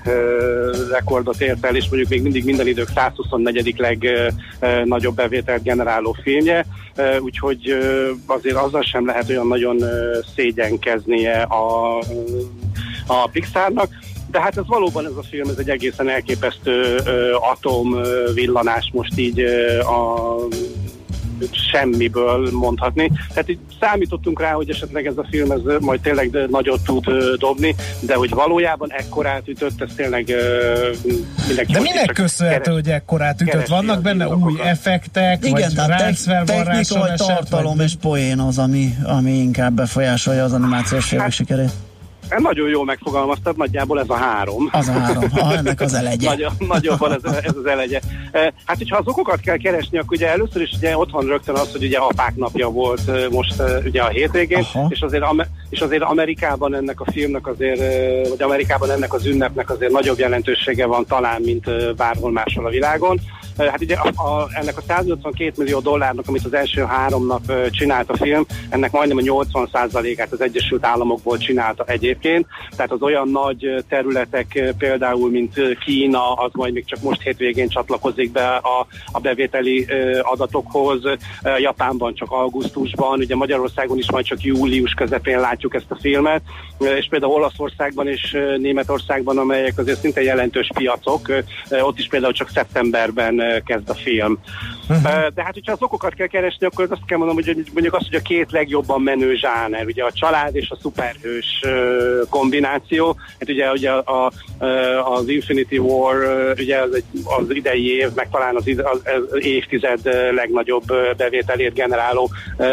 [0.91, 3.75] rekordot ért el, és mondjuk még mindig minden idők 124.
[3.77, 6.65] legnagyobb bevételt generáló filmje,
[7.19, 7.77] úgyhogy
[8.25, 9.83] azért azzal sem lehet olyan nagyon
[10.35, 11.97] szégyenkeznie a,
[13.07, 13.89] a Pixarnak.
[14.31, 18.89] De hát ez valóban ez a film, ez egy egészen elképesztő ö, atom ö, villanás
[18.93, 19.39] most így
[19.79, 20.35] a
[21.71, 23.11] semmiből mondhatni.
[23.27, 27.05] Tehát így számítottunk rá, hogy esetleg ez a film ez majd tényleg de nagyot tud
[27.37, 30.33] dobni, de hogy valójában ekkorát ütött, ez tényleg
[31.47, 33.67] mindenki De minek köszönhető, keres- hogy ekkorát ütött?
[33.67, 37.85] Vannak benne új effektek, Igen, vagy ráncfelvarráson technika, vagy tartalom vagy...
[37.85, 41.71] és poén az, ami, ami inkább befolyásolja az animációs Hát- sikerét.
[42.37, 44.69] Nagyon jól megfogalmaztad, nagyjából ez a három.
[44.71, 46.27] Az a három, ha ennek az elegye.
[46.27, 47.99] Nagy, nagyobban ez, ez az elegye.
[48.31, 51.55] Eh, Hát, hogyha az okokat kell keresni, akkor ugye először is ugye ott van rögtön
[51.55, 54.87] az, hogy ugye apák napja volt eh, most eh, ugye a hétvégén, Aha.
[54.89, 55.25] és azért,
[55.69, 57.79] és azért Amerikában ennek a filmnek azért,
[58.29, 63.19] vagy Amerikában ennek az ünnepnek azért nagyobb jelentősége van talán, mint bárhol máshol a világon.
[63.57, 68.09] Hát ugye a, a, ennek a 182 millió dollárnak, amit az első három nap csinált
[68.09, 72.45] a film, ennek majdnem a 80%-át az Egyesült Államokból csinálta egyébként.
[72.75, 78.31] Tehát az olyan nagy területek, például, mint Kína, az majd még csak most hétvégén csatlakozik
[78.31, 79.87] be a, a bevételi
[80.21, 81.01] adatokhoz.
[81.57, 86.41] Japánban csak augusztusban, ugye Magyarországon is majd csak július közepén látjuk ezt a filmet,
[86.79, 91.31] és például Olaszországban és Németországban, amelyek azért szinte jelentős piacok,
[91.69, 94.39] ott is például csak szeptemberben kezd a film.
[94.89, 95.27] Uh-huh.
[95.33, 98.15] De hát, hogyha az okokat kell keresni, akkor azt kell mondanom, hogy mondjuk azt, hogy
[98.15, 101.61] a két legjobban menő zsáner, ugye a család és a szuperhős
[102.29, 103.15] kombináció.
[103.39, 104.31] Hát ugye, ugye a, a,
[105.13, 106.15] az Infinity War
[106.57, 109.99] ugye az, egy, az idei év, meg talán az, az, az évtized
[110.35, 110.85] legnagyobb
[111.17, 112.29] bevételét generáló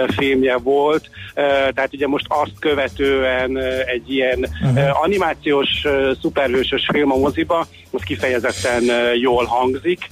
[0.08, 1.10] filmje volt.
[1.74, 3.56] Tehát ugye most azt követően
[3.86, 5.02] egy ilyen uh-huh.
[5.02, 5.68] animációs
[6.20, 8.82] szuperhősös film a moziba, az kifejezetten
[9.16, 10.08] jól hangzik.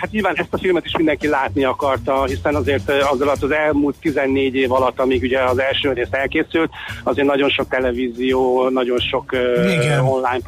[0.00, 3.96] Hát nyilván ezt a filmet is mindenki látni akarta, hiszen azért az alatt az elmúlt
[4.00, 6.70] 14 év alatt, amíg ugye az első rész elkészült,
[7.02, 9.36] azért nagyon sok televízió, nagyon sok
[9.80, 10.00] Igen.
[10.00, 10.40] online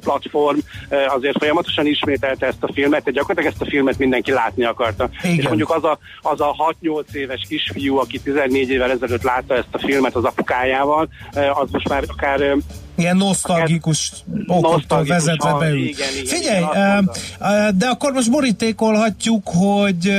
[0.00, 0.58] platform,
[1.06, 5.08] azért folyamatosan ismételte ezt a filmet, tehát gyakorlatilag ezt a filmet mindenki látni akarta.
[5.22, 5.36] Igen.
[5.36, 9.68] És mondjuk az a, az a 6-8 éves kisfiú, aki 14 évvel ezelőtt látta ezt
[9.70, 11.08] a filmet az apukájával,
[11.54, 12.56] az most már akár
[12.96, 14.12] Ilyen nosztalgikus
[14.46, 15.78] okoktól Nosztalgikus, vezetve ha, beül.
[15.78, 17.10] igen, igen, Figyelj, igen,
[17.78, 20.12] de akkor most borítékolhatjuk, hogy,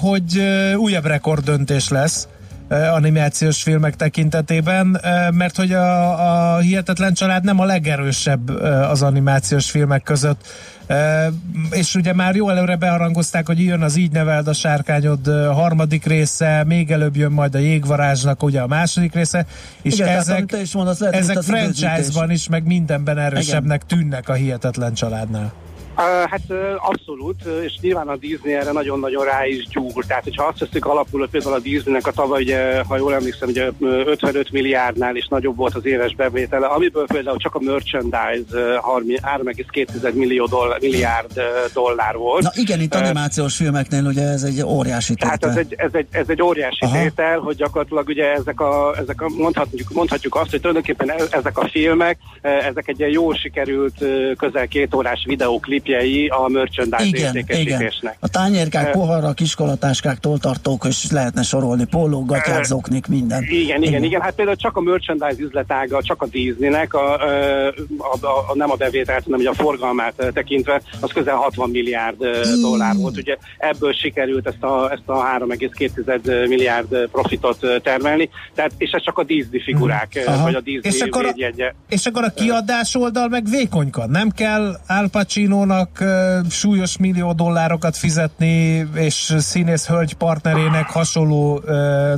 [0.00, 0.42] hogy
[0.76, 2.28] újabb rekorddöntés lesz
[2.72, 5.00] animációs filmek tekintetében,
[5.30, 8.48] mert hogy a, a Hihetetlen Család nem a legerősebb
[8.90, 10.46] az animációs filmek között.
[11.70, 16.64] És ugye már jó előre beharangozták, hogy jön az Így neveld a sárkányod harmadik része,
[16.66, 19.46] még előbb jön majd a Jégvarázsnak ugye a második része,
[19.82, 23.86] és Igen, tehát, ezek, amit te is mondasz, lehet, ezek franchise-ban is, meg mindenben erősebbnek
[23.86, 25.52] tűnnek a hihetetlen családnál.
[25.94, 26.42] Hát
[26.78, 30.04] abszolút, és nyilván a Disney erre nagyon-nagyon rá is gyúr.
[30.06, 33.48] Tehát, hogyha azt veszük alapul, hogy például a Disneynek a tavaly, ugye, ha jól emlékszem,
[33.48, 38.44] ugye ö, 55 milliárdnál is nagyobb volt az éves bevétele, amiből például csak a merchandise
[38.52, 41.40] uh, 30 3,2 millió dollár, milliárd
[41.72, 42.42] dollár volt.
[42.42, 45.66] Na igen, itt animációs filmeknél ugye ez egy óriási Tehát ez tétel.
[45.70, 47.02] egy, ez egy, ez egy óriási Aha.
[47.02, 51.58] tétel, hogy gyakorlatilag ugye ezek a, ezek a mondhatjuk, mondhatjuk azt, hogy tulajdonképpen e- ezek
[51.58, 54.04] a filmek, eh, ezek egy ilyen jól sikerült
[54.38, 55.24] közel két órás
[55.82, 57.36] videóklipjei a merchandise Igen, igen.
[57.36, 58.16] értékesítésnek.
[58.20, 63.42] A tányérkák, poharak, iskolatáskák, toltartók, és lehetne sorolni, pólók, gatyák, zoknik, minden.
[63.48, 64.20] Igen, igen, igen.
[64.20, 67.26] Hát például csak a merchandise üzletága, csak a Disneynek, a, a,
[67.98, 72.94] a, a, nem a bevételt, hanem a forgalmát tekintve, az közel 60 milliárd eh, dollár
[72.96, 73.16] volt.
[73.16, 78.30] Ugye ebből sikerült ezt a, ezt a 3,2 milliárd profitot termelni.
[78.54, 80.42] Tehát, és ez csak a Disney figurák, eh, Aha.
[80.42, 81.74] vagy a Disney És akkor a- védjegye.
[81.88, 84.10] És akkor a kiadás oldal meg vékonykan.
[84.10, 91.62] Nem kell Al Pacino-nak uh, súlyos millió dollárokat fizetni, és színész hölgy partnerének hasonló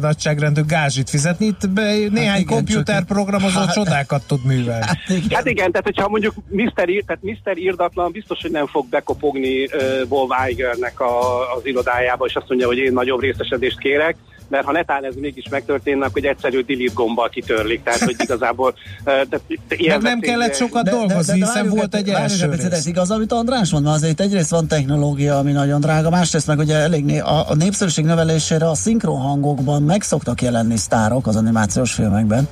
[0.01, 1.47] nagyságrendű gázsit fizetni.
[1.47, 4.85] Itt be, néhány Hát igen, komputerprogramozó csak- csodákat tud művelni.
[4.87, 5.29] Hát igen.
[5.31, 6.89] Hát igen, tehát hogyha mondjuk Mr.
[6.89, 7.57] Ir, tehát Mr.
[7.57, 9.71] Irdatlan biztos, hogy nem fog bekopogni uh,
[10.09, 14.17] Bob Igernek a, az irodájába, és azt mondja, hogy én nagyobb részesedést kérek,
[14.55, 18.75] mert ha netán ez mégis megtörténne, akkor egy egyszerű delete gombbal kitörlik, tehát hogy igazából
[18.99, 19.43] uh, tehát
[19.79, 22.65] Meg nem kellett sokat dolgozni, hiszen várjuk volt egy első rész.
[22.65, 26.59] ez igaz, amit András mond, mert azért egyrészt van technológia, ami nagyon drága, másrészt meg
[26.59, 31.37] ugye elég né- a, a népszerűség növelésére a szinkron hangokban meg szoktak jelenni sztárok az
[31.37, 32.49] animációs filmekben.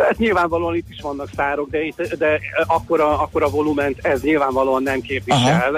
[0.00, 5.00] Hát nyilvánvalóan itt is vannak szárok, de, itt, de akkora, akkora volument ez nyilvánvalóan nem
[5.00, 5.70] képvisel,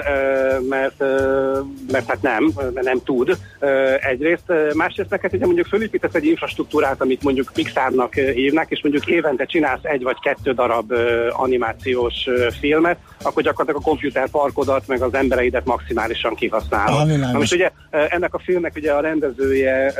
[0.69, 0.99] mert,
[1.91, 3.37] mert hát nem, mert nem tud
[4.09, 4.53] egyrészt.
[4.73, 9.83] Másrészt neked ugye mondjuk fölépítesz egy infrastruktúrát, amit mondjuk Pixarnak hívnak, és mondjuk évente csinálsz
[9.83, 10.93] egy vagy kettő darab
[11.31, 12.27] animációs
[12.59, 17.07] filmet, akkor gyakorlatilag a komputerparkodat meg az embereidet maximálisan kihasználod.
[17.07, 17.31] világos.
[17.31, 19.93] Na most ugye ennek a filmnek ugye a rendezője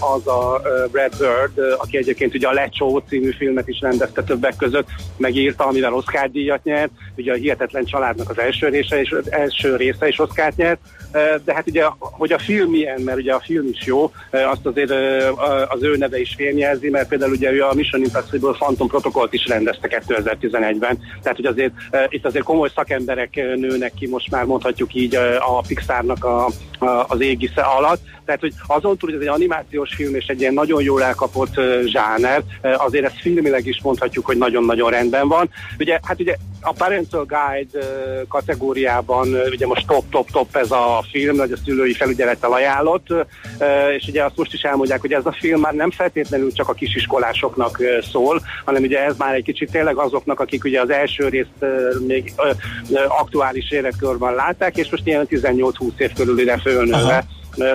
[0.00, 0.60] az a
[0.90, 5.94] Brad Bird, aki egyébként ugye a Lecsó című filmet is rendezte többek között, megírta, amivel
[5.94, 10.52] Oscar díjat nyert, ugye a Hihetetlen Családnak az első része és első része is Oscar
[10.56, 10.80] nyert,
[11.44, 14.90] de hát ugye, hogy a film milyen, mert ugye a film is jó, azt azért
[15.68, 19.46] az ő neve is fényjelzi, mert például ugye ő a Mission Impossible Phantom Protocollt is
[19.46, 21.72] rendezte 2011-ben, tehát hogy azért
[22.08, 26.46] itt azért komoly szakemberek nőnek ki, most már mondhatjuk így a Pixarnak a,
[26.78, 30.40] a, az égisze alatt, tehát hogy azon túl, hogy ez egy animációs film és egy
[30.40, 35.50] ilyen nagyon jól elkapott zsáner, azért ezt filmileg is mondhatjuk, hogy nagyon-nagyon rendben van.
[35.78, 37.86] Ugye, hát ugye a Parental Guide
[38.28, 43.06] kategóriában ugye most top-top-top ez a film, hogy a szülői felügyelettel ajánlott,
[43.96, 46.72] és ugye azt most is elmondják, hogy ez a film már nem feltétlenül csak a
[46.72, 47.78] kisiskolásoknak
[48.12, 51.64] szól, hanem ugye ez már egy kicsit tényleg azoknak, akik ugye az első részt
[52.06, 52.32] még
[53.08, 57.22] aktuális életkörben látták, és most ilyen 18-20 év körülire fölnőve Aha.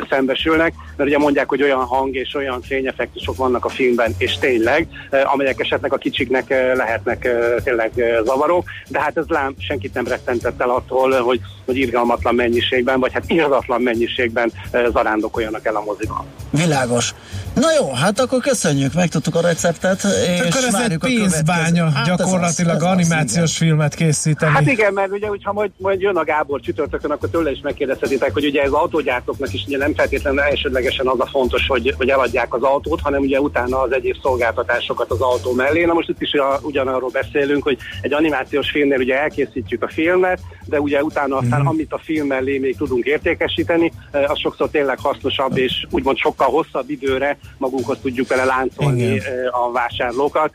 [0.09, 4.87] Szembesülnek, mert ugye mondják, hogy olyan hang és olyan fényeffektusok vannak a filmben, és tényleg,
[5.33, 7.27] amelyek esetleg a kicsiknek lehetnek
[7.63, 12.35] tényleg ö, zavaró, de hát ez lám senkit nem rettentett el attól, hogy, hogy irgalmatlan
[12.35, 16.25] mennyiségben, vagy hát irdatlan mennyiségben zarándokoljanak el a moziban.
[16.49, 17.13] Világos.
[17.53, 22.13] Na jó, hát akkor köszönjük, megtudtuk a receptet, és Akkor ez egy pénzbánya Hát ez
[22.13, 24.51] az, gyakorlatilag ez az, animációs filmet készíteni.
[24.51, 28.33] Hát igen, mert ugye, hogyha majd, majd jön a Gábor csütörtökön, akkor tőle is megkérdezhetitek,
[28.33, 32.53] hogy ugye ez autógyártóknak is ugye nem feltétlenül elsődlegesen az a fontos, hogy, hogy eladják
[32.53, 35.85] az autót, hanem ugye utána az egyéb szolgáltatásokat az autó mellé.
[35.85, 40.79] Na most itt is ugyanarról beszélünk, hogy egy animációs filmnél ugye elkészítjük a filmet, de
[40.79, 41.67] ugye utána aztán, Mhm.
[41.67, 46.89] amit a film mellé még tudunk értékesíteni, az sokszor tényleg hasznosabb, és úgymond sokkal hosszabb
[46.89, 49.23] időre magunkhoz tudjuk vele láncolni Igen.
[49.51, 50.51] a vásárlókat,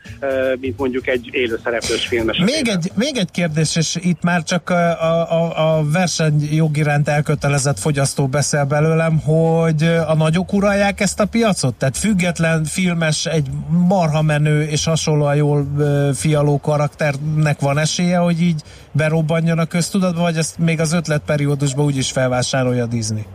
[0.59, 2.55] mint mondjuk egy élőszereplős film esetében.
[2.55, 7.79] Még egy, még egy kérdés, és itt már csak a, a, a- versenyjog iránt elkötelezett
[7.79, 8.65] fogyasztó beszél
[9.05, 11.75] belőlem, hogy a nagyok uralják ezt a piacot?
[11.75, 13.49] Tehát független filmes, egy
[13.87, 15.67] marha menő és hasonlóan jól
[16.13, 22.11] fialó karakternek van esélye, hogy így berobbanjon a köztudatba, vagy ezt még az ötletperiódusban úgyis
[22.11, 23.25] felvásárolja a Disney?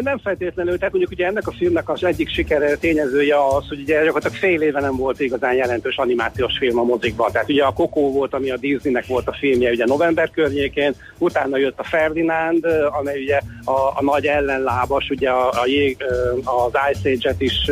[0.00, 4.04] Nem feltétlenül, tehát mondjuk ugye ennek a filmnek az egyik sikere tényezője az, hogy ugye
[4.04, 7.32] gyakorlatilag fél éve nem volt igazán jelentős animációs film a mozikban.
[7.32, 11.56] Tehát ugye a Coco volt, ami a Disneynek volt a filmje ugye november környékén, utána
[11.56, 12.66] jött a Ferdinand,
[13.00, 15.96] amely ugye a, a nagy ellenlábas, ugye a, a jég,
[16.44, 17.70] az Ice Age-et is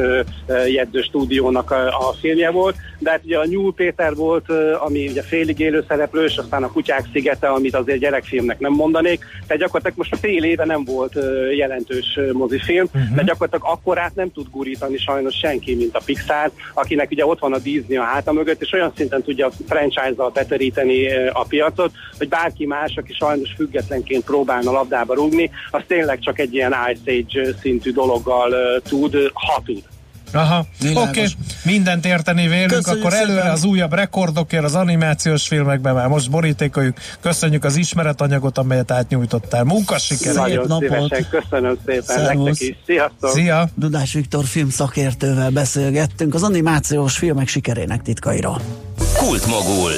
[0.67, 5.23] jegyző stúdiónak a, a filmje volt, de hát ugye a Nyúl Péter volt, ami ugye
[5.23, 10.17] félig élő szereplős, aztán a Kutyák szigete, amit azért gyerekfilmnek nem mondanék, tehát gyakorlatilag most
[10.21, 11.53] fél éve nem volt ö,
[11.89, 13.15] jelentős mozifilm, uh-huh.
[13.15, 17.53] de gyakorlatilag akkorát nem tud gurítani sajnos senki, mint a Pixar, akinek ugye ott van
[17.53, 22.29] a Disney a háta mögött, és olyan szinten tudja a franchise-zal beteríteni a piacot, hogy
[22.29, 27.55] bárki más, aki sajnos függetlenként próbálna labdába rúgni, az tényleg csak egy ilyen Ice Age
[27.61, 29.83] szintű dologgal tud, ha tud.
[30.33, 31.27] Aha, oké, okay.
[31.65, 33.51] mindent érteni vélünk, Köszönjük akkor előre szépen.
[33.51, 36.97] az újabb rekordokért, az animációs filmekben már most borítékoljuk.
[37.21, 39.65] Köszönjük az ismeretanyagot, amelyet átnyújtottál.
[39.65, 40.35] Munkasiker!
[40.35, 40.89] Nagyon napot.
[40.89, 42.45] szívesen, köszönöm szépen Szervusz.
[42.45, 42.77] nektek is.
[42.87, 43.31] Sziasztok!
[43.31, 43.69] Szia!
[43.75, 48.61] Dudás Viktor filmszakértővel beszélgettünk az animációs filmek sikerének titkairól.
[49.17, 49.93] Kultmogul.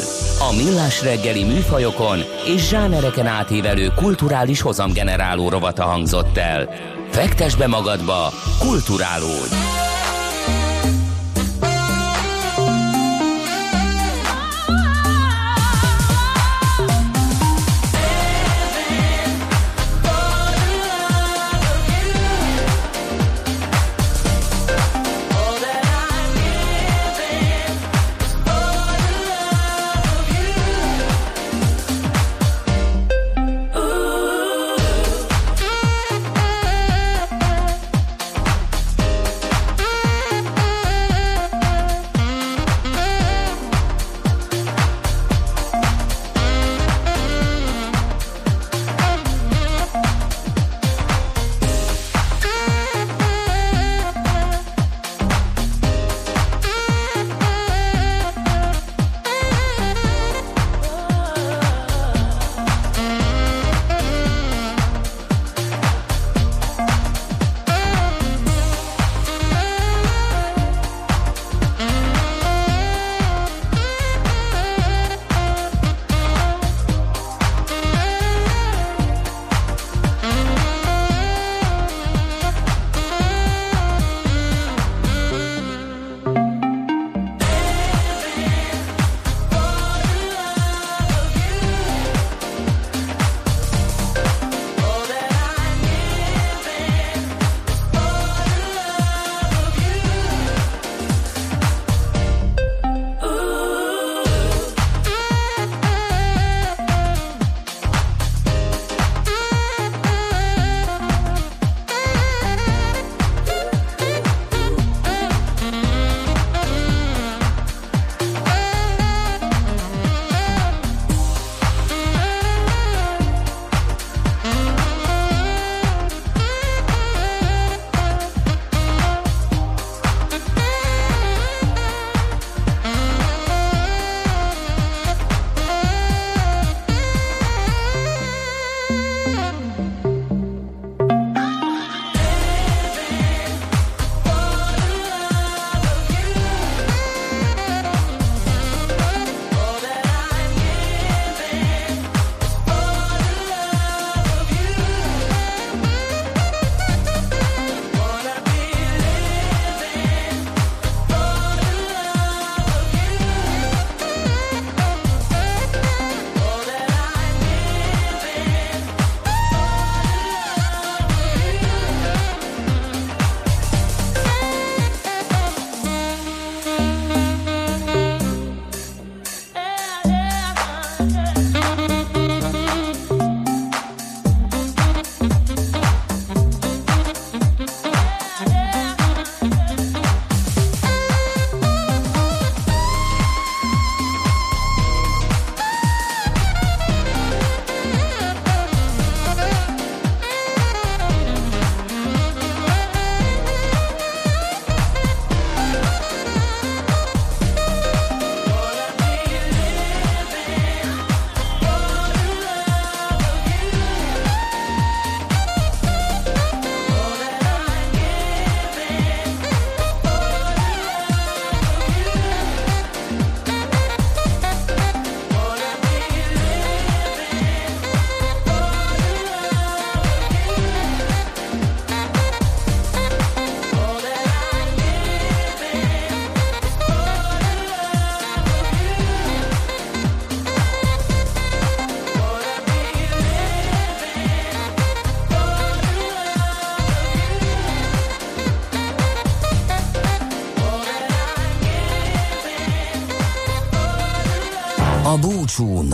[0.51, 2.19] A millás reggeli műfajokon
[2.55, 6.69] és zsánereken átívelő kulturális hozamgeneráló rovata hangzott el.
[7.11, 9.55] Fektes be magadba, kulturálódj!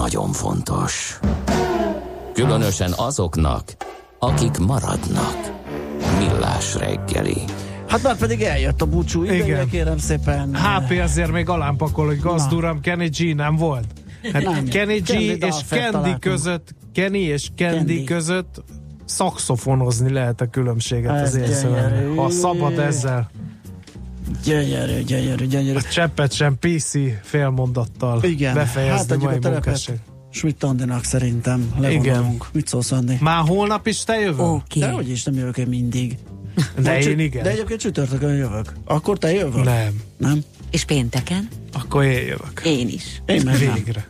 [0.05, 1.19] Nagyon fontos.
[2.35, 3.63] Különösen azoknak,
[4.19, 5.37] akik maradnak.
[6.19, 7.37] Millás reggeli.
[7.89, 9.69] Hát már pedig eljött a búcsú ideje, Igen.
[9.69, 10.55] kérem szépen.
[10.55, 13.85] HP azért még alámpakol, hogy gazduram, Kenny G nem volt.
[14.33, 14.65] Hát Nem.
[14.65, 16.21] Kenny G Candy és Candy találtunk.
[16.21, 18.05] között, Kenny és Candy, Candy.
[18.05, 18.63] között
[19.05, 21.61] szakszofonozni lehet a különbséget Ez az én gyönyörű.
[21.61, 22.17] szövegben.
[22.17, 23.31] Ha szabad ezzel,
[24.45, 25.77] Gyönyörű, gyönyörű, gyönyörű.
[25.79, 29.99] a cseppet sem PC félmondattal Igen, befejezni hátadjuk mai a munkásság.
[30.31, 32.47] Schmidt Andinak szerintem levonulunk.
[32.53, 33.17] Mit szólsz, Andi?
[33.21, 34.43] Már holnap is te jövő?
[34.43, 34.81] Oké.
[34.81, 36.19] De hogy is nem jövök én mindig.
[36.81, 37.43] De Vagy én igen.
[37.43, 38.73] De egyébként csütörtökön jövök.
[38.85, 39.65] Akkor te jövök?
[39.65, 40.01] Nem.
[40.17, 40.43] Nem?
[40.71, 41.49] És pénteken?
[41.73, 42.61] Akkor én jövök.
[42.65, 43.23] Én is.
[43.27, 43.59] Én meg.
[43.59, 44.09] Végre.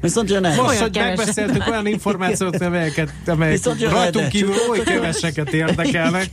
[0.00, 0.56] Viszont jön el.
[0.56, 3.60] Most, Olyan hogy megbeszéltük olyan információt, amelyeket, amelyek
[3.90, 6.26] rajtunk kívül oly keveseket érdekelnek.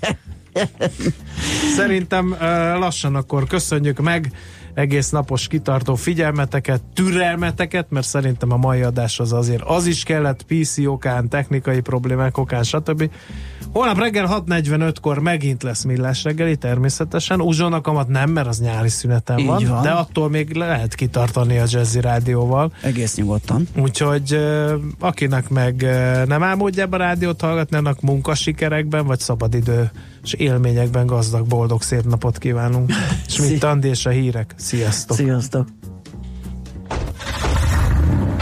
[1.75, 2.35] Szerintem
[2.79, 4.31] lassan akkor köszönjük meg
[4.73, 10.43] egész napos kitartó figyelmeteket, türelmeteket, mert szerintem a mai adás az azért az is kellett,
[10.43, 13.09] PC okán, technikai problémák okán, stb.
[13.73, 17.41] Holnap reggel 6.45-kor megint lesz millás reggeli, természetesen.
[17.41, 19.81] Uzsonakamat nem, mert az nyári szüneten Így van, van.
[19.81, 22.71] de attól még lehet kitartani a Jazzy Rádióval.
[22.81, 23.67] Egész nyugodtan.
[23.77, 24.39] Úgyhogy
[24.99, 25.81] akinek meg
[26.27, 29.91] nem álmodjában rádiót hallgatni, annak munkasikerekben, vagy szabadidő
[30.23, 32.91] és élményekben gazdag, boldog, szép napot kívánunk.
[33.27, 34.53] És mint Andi és a hírek.
[34.57, 35.17] Sziasztok!
[35.17, 35.67] Sziasztok!